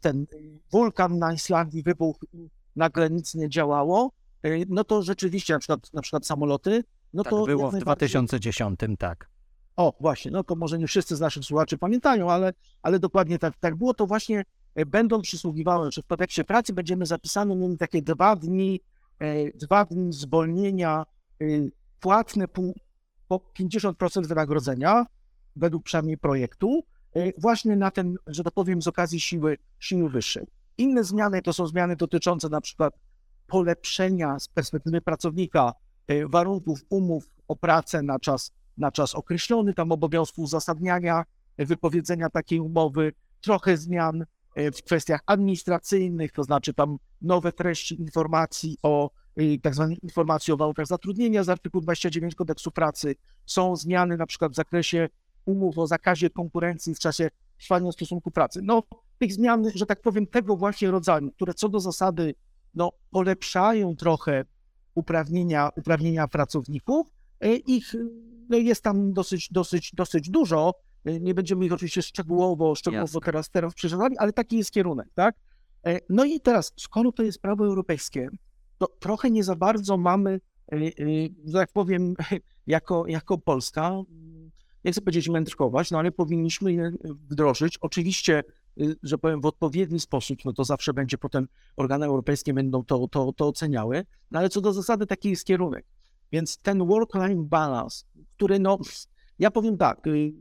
ten 0.00 0.22
e, 0.22 0.36
wulkan 0.72 1.18
na 1.18 1.32
Islandii 1.32 1.82
wybuchł 1.82 2.26
i 2.32 2.48
nagle 2.76 3.10
nic 3.10 3.34
nie 3.34 3.48
działało, 3.48 4.10
e, 4.42 4.48
no 4.68 4.84
to 4.84 5.02
rzeczywiście 5.02 5.52
na 5.52 5.58
przykład, 5.58 5.92
na 5.94 6.02
przykład 6.02 6.26
samoloty, 6.26 6.84
no 7.12 7.22
Tak 7.22 7.30
to 7.30 7.46
było 7.46 7.70
w 7.70 7.72
najbardziej- 7.72 8.08
2010, 8.08 8.80
tak. 8.98 9.30
o, 9.76 9.92
właśnie, 10.00 10.30
no 10.30 10.44
to 10.44 10.56
może 10.56 10.78
nie 10.78 10.86
wszyscy 10.86 11.16
z 11.16 11.20
naszych 11.20 11.44
słuchaczy 11.44 11.78
pamiętają, 11.78 12.30
ale, 12.30 12.52
ale 12.82 12.98
dokładnie 12.98 13.38
tak, 13.38 13.56
tak 13.60 13.76
było. 13.76 13.94
To 13.94 14.06
właśnie 14.06 14.38
e, 14.40 14.44
będą 14.86 15.22
przysługiwały, 15.22 15.92
że 15.92 16.02
w 16.02 16.06
kodeksie 16.06 16.44
pracy 16.44 16.72
będziemy 16.72 17.06
zapisane 17.06 17.76
takie 17.76 18.02
dwa 18.02 18.36
dni, 18.36 18.80
e, 19.18 19.52
dwa 19.52 19.84
dni 19.84 20.12
zwolnienia 20.12 21.06
e, 21.40 21.44
płatne 22.00 22.44
po 23.28 23.40
50% 23.60 24.26
wynagrodzenia, 24.26 25.06
według 25.56 25.84
przynajmniej 25.84 26.18
projektu, 26.18 26.84
e, 27.14 27.32
właśnie 27.40 27.76
na 27.76 27.90
ten, 27.90 28.16
że 28.26 28.44
tak 28.44 28.54
powiem, 28.54 28.82
z 28.82 28.86
okazji 28.86 29.20
siły, 29.20 29.58
siły 29.78 30.10
wyższej. 30.10 30.46
Inne 30.78 31.04
zmiany 31.04 31.42
to 31.42 31.52
są 31.52 31.66
zmiany 31.66 31.96
dotyczące 31.96 32.48
na 32.48 32.60
przykład 32.60 32.94
polepszenia 33.46 34.38
z 34.38 34.48
perspektywy 34.48 35.00
pracownika 35.00 35.72
e, 36.06 36.28
warunków 36.28 36.80
umów 36.88 37.30
o 37.48 37.56
pracę 37.56 38.02
na 38.02 38.18
czas 38.18 38.52
na 38.78 38.92
czas 38.92 39.14
określony, 39.14 39.74
tam 39.74 39.92
obowiązku 39.92 40.42
uzasadniania, 40.42 41.24
e, 41.56 41.66
wypowiedzenia 41.66 42.30
takiej 42.30 42.60
umowy, 42.60 43.12
trochę 43.40 43.76
zmian 43.76 44.22
e, 44.22 44.26
w 44.72 44.82
kwestiach 44.82 45.20
administracyjnych, 45.26 46.32
to 46.32 46.42
znaczy 46.42 46.74
tam 46.74 46.96
nowe 47.20 47.52
treści 47.52 48.00
informacji 48.00 48.78
o 48.82 49.10
e, 49.36 49.58
tak 49.58 49.74
zwanej 49.74 49.98
informacji 50.02 50.52
o 50.52 50.56
warunkach 50.56 50.86
zatrudnienia 50.86 51.44
z 51.44 51.48
artykułu 51.48 51.82
29 51.82 52.34
kodeksu 52.34 52.70
pracy. 52.70 53.14
Są 53.46 53.76
zmiany 53.76 54.16
na 54.16 54.26
przykład 54.26 54.52
w 54.52 54.56
zakresie 54.56 55.08
umów 55.44 55.78
o 55.78 55.86
zakazie 55.86 56.30
konkurencji 56.30 56.94
w 56.94 56.98
czasie 56.98 57.30
trwania 57.58 57.92
stosunku 57.92 58.30
pracy. 58.30 58.60
No, 58.62 58.82
tych 59.18 59.32
zmian, 59.32 59.64
że 59.74 59.86
tak 59.86 60.02
powiem, 60.02 60.26
tego 60.26 60.56
właśnie 60.56 60.90
rodzaju, 60.90 61.30
które 61.30 61.54
co 61.54 61.68
do 61.68 61.80
zasady 61.80 62.34
no, 62.74 62.92
polepszają 63.10 63.96
trochę 63.96 64.44
uprawnienia, 64.94 65.70
uprawnienia 65.76 66.28
pracowników, 66.28 67.18
E, 67.40 67.56
Ich 67.56 67.94
no 68.48 68.56
jest 68.56 68.82
tam 68.82 69.12
dosyć, 69.12 69.48
dosyć, 69.52 69.94
dosyć 69.94 70.30
dużo. 70.30 70.74
E, 71.08 71.20
Nie 71.20 71.34
będziemy 71.34 71.66
ich 71.66 71.72
oczywiście 71.72 72.02
szczegółowo, 72.02 72.74
szczegółowo 72.74 73.06
Jasne. 73.06 73.20
teraz, 73.20 73.50
teraz 73.50 73.74
przeżywali, 73.74 74.18
ale 74.18 74.32
taki 74.32 74.56
jest 74.56 74.70
kierunek, 74.70 75.08
tak? 75.14 75.34
E, 75.86 75.98
No 76.08 76.24
i 76.24 76.40
teraz, 76.40 76.72
skoro 76.76 77.12
to 77.12 77.22
jest 77.22 77.40
prawo 77.42 77.66
europejskie, 77.66 78.28
to 78.78 78.86
trochę 78.86 79.30
nie 79.30 79.44
za 79.44 79.56
bardzo 79.56 79.96
mamy, 79.96 80.40
e, 80.72 80.78
że 81.46 81.52
tak 81.52 81.72
powiem, 81.72 82.14
jako, 82.66 83.06
jako 83.06 83.38
Polska, 83.38 83.88
mm, 83.88 84.50
nie 84.84 84.92
chcę 84.92 85.00
powiedzieć 85.00 85.28
mędrkować, 85.28 85.90
no 85.90 85.98
ale 85.98 86.12
powinniśmy 86.12 86.72
je 86.72 86.92
wdrożyć. 87.04 87.78
Oczywiście, 87.78 88.42
że 89.02 89.18
powiem 89.18 89.40
w 89.40 89.46
odpowiedni 89.46 90.00
sposób, 90.00 90.38
no 90.44 90.52
to 90.52 90.64
zawsze 90.64 90.92
będzie 90.94 91.18
potem 91.18 91.48
organy 91.76 92.06
europejskie 92.06 92.54
będą 92.54 92.84
to, 92.84 93.08
to, 93.08 93.32
to 93.32 93.48
oceniały, 93.48 94.04
no 94.30 94.38
ale 94.38 94.48
co 94.48 94.60
do 94.60 94.72
zasady 94.72 95.06
taki 95.06 95.30
jest 95.30 95.44
kierunek. 95.44 95.84
Więc 96.32 96.58
ten 96.58 96.78
work-life 96.78 97.42
balance, 97.44 98.04
który 98.36 98.58
no, 98.58 98.78
ja 99.38 99.50
powiem 99.50 99.76
tak, 99.76 100.06
y, 100.06 100.32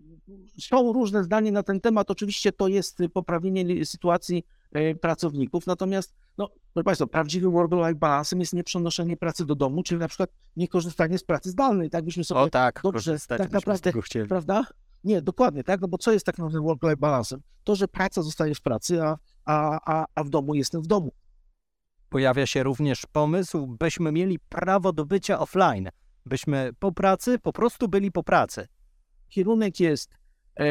są 0.59 0.93
różne 0.93 1.23
zdania 1.23 1.51
na 1.51 1.63
ten 1.63 1.81
temat, 1.81 2.11
oczywiście 2.11 2.51
to 2.51 2.67
jest 2.67 2.97
poprawienie 3.13 3.85
sytuacji 3.85 4.43
y, 4.77 4.95
pracowników, 5.01 5.67
natomiast 5.67 6.13
no, 6.37 6.49
proszę 6.73 6.83
Państwa, 6.83 7.07
prawdziwym 7.07 7.51
work-life 7.51 7.95
balancem 7.95 8.39
jest 8.39 8.53
nieprzenoszenie 8.53 9.17
pracy 9.17 9.45
do 9.45 9.55
domu, 9.55 9.83
czyli 9.83 9.99
na 9.99 10.07
przykład 10.07 10.29
niekorzystanie 10.55 11.17
z 11.17 11.23
pracy 11.23 11.49
zdalnej, 11.49 11.89
tak 11.89 12.05
byśmy 12.05 12.23
sobie, 12.23 12.41
O 12.41 12.49
tak, 12.49 12.79
dobrze, 12.83 13.17
tak 13.27 13.51
naprawdę- 13.51 13.91
prawda? 14.27 14.65
Nie, 15.03 15.21
dokładnie, 15.21 15.63
tak, 15.63 15.81
no 15.81 15.87
bo 15.87 15.97
co 15.97 16.11
jest 16.11 16.25
tak 16.25 16.37
naprawdę 16.37 16.61
work-life 16.61 16.97
balancem? 16.97 17.41
To, 17.63 17.75
że 17.75 17.87
praca 17.87 18.21
zostaje 18.21 18.55
w 18.55 18.61
pracy, 18.61 19.03
a, 19.03 19.17
a, 19.45 19.79
a, 19.85 20.05
a 20.15 20.23
w 20.23 20.29
domu 20.29 20.53
jestem 20.55 20.81
w 20.81 20.87
domu. 20.87 21.11
Pojawia 22.09 22.45
się 22.45 22.63
również 22.63 23.05
pomysł, 23.11 23.67
byśmy 23.67 24.11
mieli 24.11 24.39
prawo 24.39 24.93
do 24.93 25.05
bycia 25.05 25.39
offline. 25.39 25.89
Byśmy 26.25 26.71
po 26.79 26.91
pracy 26.91 27.39
po 27.39 27.53
prostu 27.53 27.87
byli 27.87 28.11
po 28.11 28.23
pracy. 28.23 28.67
Kierunek 29.29 29.79
jest, 29.79 30.09
e, 30.59 30.65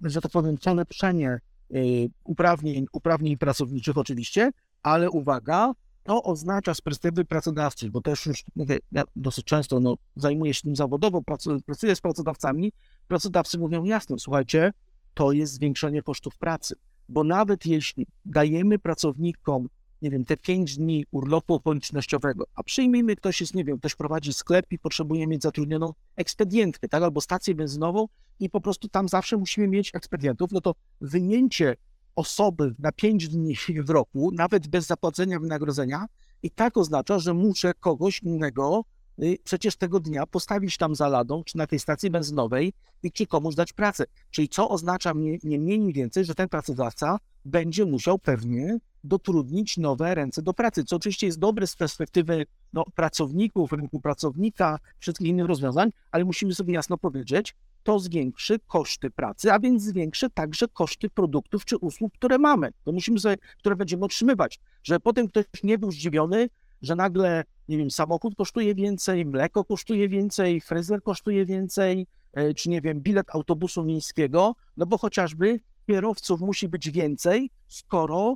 że 0.00 0.20
tak 0.20 0.32
powiem, 0.32 0.56
polepszenie 0.58 1.28
e, 1.30 1.78
uprawnień, 2.24 2.86
uprawnień 2.92 3.36
pracowniczych 3.36 3.98
oczywiście, 3.98 4.50
ale 4.82 5.10
uwaga, 5.10 5.72
to 6.02 6.22
oznacza 6.22 6.74
z 6.74 6.80
perspektywy 6.80 7.24
pracodawcy, 7.24 7.90
bo 7.90 8.00
też 8.00 8.26
już 8.26 8.44
mówię, 8.56 8.78
ja 8.92 9.02
dosyć 9.16 9.44
często 9.44 9.80
no, 9.80 9.94
zajmuję 10.16 10.54
się 10.54 10.62
tym 10.62 10.76
zawodowo, 10.76 11.18
pracu- 11.18 11.62
pracuję 11.62 11.96
z 11.96 12.00
pracodawcami, 12.00 12.72
pracodawcy 13.08 13.58
mówią 13.58 13.84
jasno, 13.84 14.18
słuchajcie, 14.18 14.72
to 15.14 15.32
jest 15.32 15.52
zwiększenie 15.52 16.02
kosztów 16.02 16.38
pracy, 16.38 16.74
bo 17.08 17.24
nawet 17.24 17.66
jeśli 17.66 18.06
dajemy 18.24 18.78
pracownikom 18.78 19.68
nie 20.02 20.10
wiem, 20.10 20.24
te 20.24 20.36
pięć 20.36 20.76
dni 20.76 21.04
urlopu 21.10 21.54
okolicznościowego, 21.54 22.44
a 22.54 22.62
przyjmijmy, 22.62 23.16
ktoś 23.16 23.40
jest, 23.40 23.54
nie 23.54 23.64
wiem, 23.64 23.78
ktoś 23.78 23.94
prowadzi 23.94 24.32
sklep 24.32 24.66
i 24.70 24.78
potrzebuje 24.78 25.26
mieć 25.26 25.42
zatrudnioną 25.42 25.92
ekspedientkę, 26.16 26.88
tak, 26.88 27.02
albo 27.02 27.20
stację 27.20 27.54
benzynową 27.54 28.08
i 28.40 28.50
po 28.50 28.60
prostu 28.60 28.88
tam 28.88 29.08
zawsze 29.08 29.36
musimy 29.36 29.68
mieć 29.68 29.94
ekspedientów, 29.94 30.52
no 30.52 30.60
to 30.60 30.74
wyjęcie 31.00 31.76
osoby 32.16 32.74
na 32.78 32.92
pięć 32.92 33.28
dni 33.28 33.54
w 33.82 33.90
roku, 33.90 34.30
nawet 34.32 34.68
bez 34.68 34.86
zapłacenia 34.86 35.40
wynagrodzenia, 35.40 36.06
i 36.42 36.50
tak 36.50 36.76
oznacza, 36.76 37.18
że 37.18 37.34
muszę 37.34 37.74
kogoś 37.74 38.22
innego 38.22 38.84
y, 39.22 39.38
przecież 39.44 39.76
tego 39.76 40.00
dnia 40.00 40.26
postawić 40.26 40.76
tam 40.76 40.94
za 40.94 41.08
ladą, 41.08 41.44
czy 41.44 41.56
na 41.56 41.66
tej 41.66 41.78
stacji 41.78 42.10
benzynowej 42.10 42.72
i 43.02 43.12
czy 43.12 43.26
komuś 43.26 43.54
dać 43.54 43.72
pracę. 43.72 44.04
Czyli 44.30 44.48
co 44.48 44.68
oznacza 44.68 45.12
nie, 45.16 45.38
nie 45.42 45.58
mniej, 45.58 45.80
nie 45.80 45.92
więcej, 45.92 46.24
że 46.24 46.34
ten 46.34 46.48
pracodawca 46.48 47.18
będzie 47.44 47.84
musiał 47.84 48.18
pewnie 48.18 48.78
dotrudnić 49.04 49.76
nowe 49.76 50.14
ręce 50.14 50.42
do 50.42 50.54
pracy, 50.54 50.84
co 50.84 50.96
oczywiście 50.96 51.26
jest 51.26 51.38
dobre 51.38 51.66
z 51.66 51.76
perspektywy 51.76 52.46
no, 52.72 52.84
pracowników, 52.94 53.72
rynku 53.72 54.00
pracownika, 54.00 54.78
wszystkich 54.98 55.28
innych 55.28 55.46
rozwiązań, 55.46 55.90
ale 56.10 56.24
musimy 56.24 56.54
sobie 56.54 56.74
jasno 56.74 56.98
powiedzieć, 56.98 57.54
to 57.82 57.98
zwiększy 57.98 58.58
koszty 58.66 59.10
pracy, 59.10 59.52
a 59.52 59.58
więc 59.58 59.82
zwiększy 59.82 60.30
także 60.30 60.68
koszty 60.68 61.10
produktów 61.10 61.64
czy 61.64 61.76
usług, 61.76 62.12
które 62.14 62.38
mamy, 62.38 62.72
to 62.84 62.92
musimy 62.92 63.18
sobie, 63.18 63.36
które 63.58 63.76
będziemy 63.76 64.04
otrzymywać, 64.04 64.60
że 64.82 65.00
potem 65.00 65.28
ktoś 65.28 65.44
nie 65.64 65.78
był 65.78 65.92
zdziwiony, 65.92 66.48
że 66.82 66.96
nagle, 66.96 67.44
nie 67.68 67.78
wiem, 67.78 67.90
samochód 67.90 68.34
kosztuje 68.34 68.74
więcej, 68.74 69.26
mleko 69.26 69.64
kosztuje 69.64 70.08
więcej, 70.08 70.60
fryzjer 70.60 71.02
kosztuje 71.02 71.46
więcej, 71.46 72.06
e, 72.32 72.54
czy 72.54 72.70
nie 72.70 72.80
wiem, 72.80 73.00
bilet 73.00 73.26
autobusu 73.34 73.84
miejskiego, 73.84 74.54
no 74.76 74.86
bo 74.86 74.98
chociażby 74.98 75.60
kierowców 75.86 76.40
musi 76.40 76.68
być 76.68 76.90
więcej, 76.90 77.50
skoro 77.68 78.34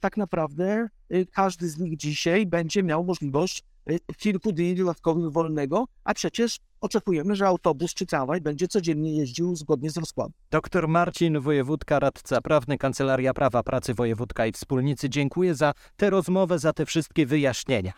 tak 0.00 0.16
naprawdę 0.16 0.88
y, 1.14 1.26
każdy 1.26 1.68
z 1.68 1.78
nich 1.78 1.96
dzisiaj 1.96 2.46
będzie 2.46 2.82
miał 2.82 3.04
możliwość 3.04 3.62
y, 3.90 3.98
kilku 4.16 4.52
dni 4.52 4.74
dodatkowych 4.74 5.32
wolnego, 5.32 5.84
a 6.04 6.14
przecież 6.14 6.58
oczekujemy, 6.80 7.36
że 7.36 7.46
autobus 7.46 7.94
czy 7.94 8.06
tramwaj 8.06 8.40
będzie 8.40 8.68
codziennie 8.68 9.16
jeździł 9.16 9.56
zgodnie 9.56 9.90
z 9.90 9.96
rozkładem. 9.96 10.32
Dr 10.50 10.88
Marcin 10.88 11.40
Wojewódka, 11.40 11.98
radca 11.98 12.40
prawny, 12.40 12.78
Kancelaria 12.78 13.34
Prawa 13.34 13.62
Pracy 13.62 13.94
Wojewódka 13.94 14.46
i 14.46 14.52
Wspólnicy. 14.52 15.08
Dziękuję 15.08 15.54
za 15.54 15.74
tę 15.96 16.10
rozmowę, 16.10 16.58
za 16.58 16.72
te 16.72 16.86
wszystkie 16.86 17.26
wyjaśnienia. 17.26 17.92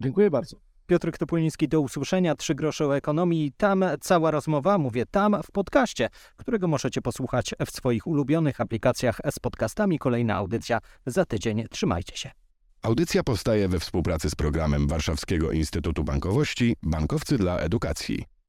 Dziękuję 0.00 0.30
bardzo. 0.30 0.69
Piotr 0.90 1.18
Topuliński, 1.18 1.68
do 1.68 1.80
usłyszenia. 1.80 2.34
Trzy 2.34 2.54
grosze 2.54 2.86
o 2.86 2.96
ekonomii. 2.96 3.52
Tam 3.56 3.84
cała 4.00 4.30
rozmowa, 4.30 4.78
mówię 4.78 5.06
tam, 5.06 5.36
w 5.44 5.50
podcaście, 5.50 6.08
którego 6.36 6.68
możecie 6.68 7.02
posłuchać 7.02 7.54
w 7.66 7.70
swoich 7.70 8.06
ulubionych 8.06 8.60
aplikacjach 8.60 9.20
z 9.30 9.38
podcastami. 9.38 9.98
Kolejna 9.98 10.34
audycja 10.34 10.78
za 11.06 11.24
tydzień. 11.24 11.64
Trzymajcie 11.70 12.16
się. 12.16 12.30
Audycja 12.82 13.22
powstaje 13.22 13.68
we 13.68 13.78
współpracy 13.78 14.30
z 14.30 14.34
programem 14.34 14.88
Warszawskiego 14.88 15.52
Instytutu 15.52 16.04
Bankowości 16.04 16.76
Bankowcy 16.82 17.38
dla 17.38 17.58
Edukacji. 17.58 18.39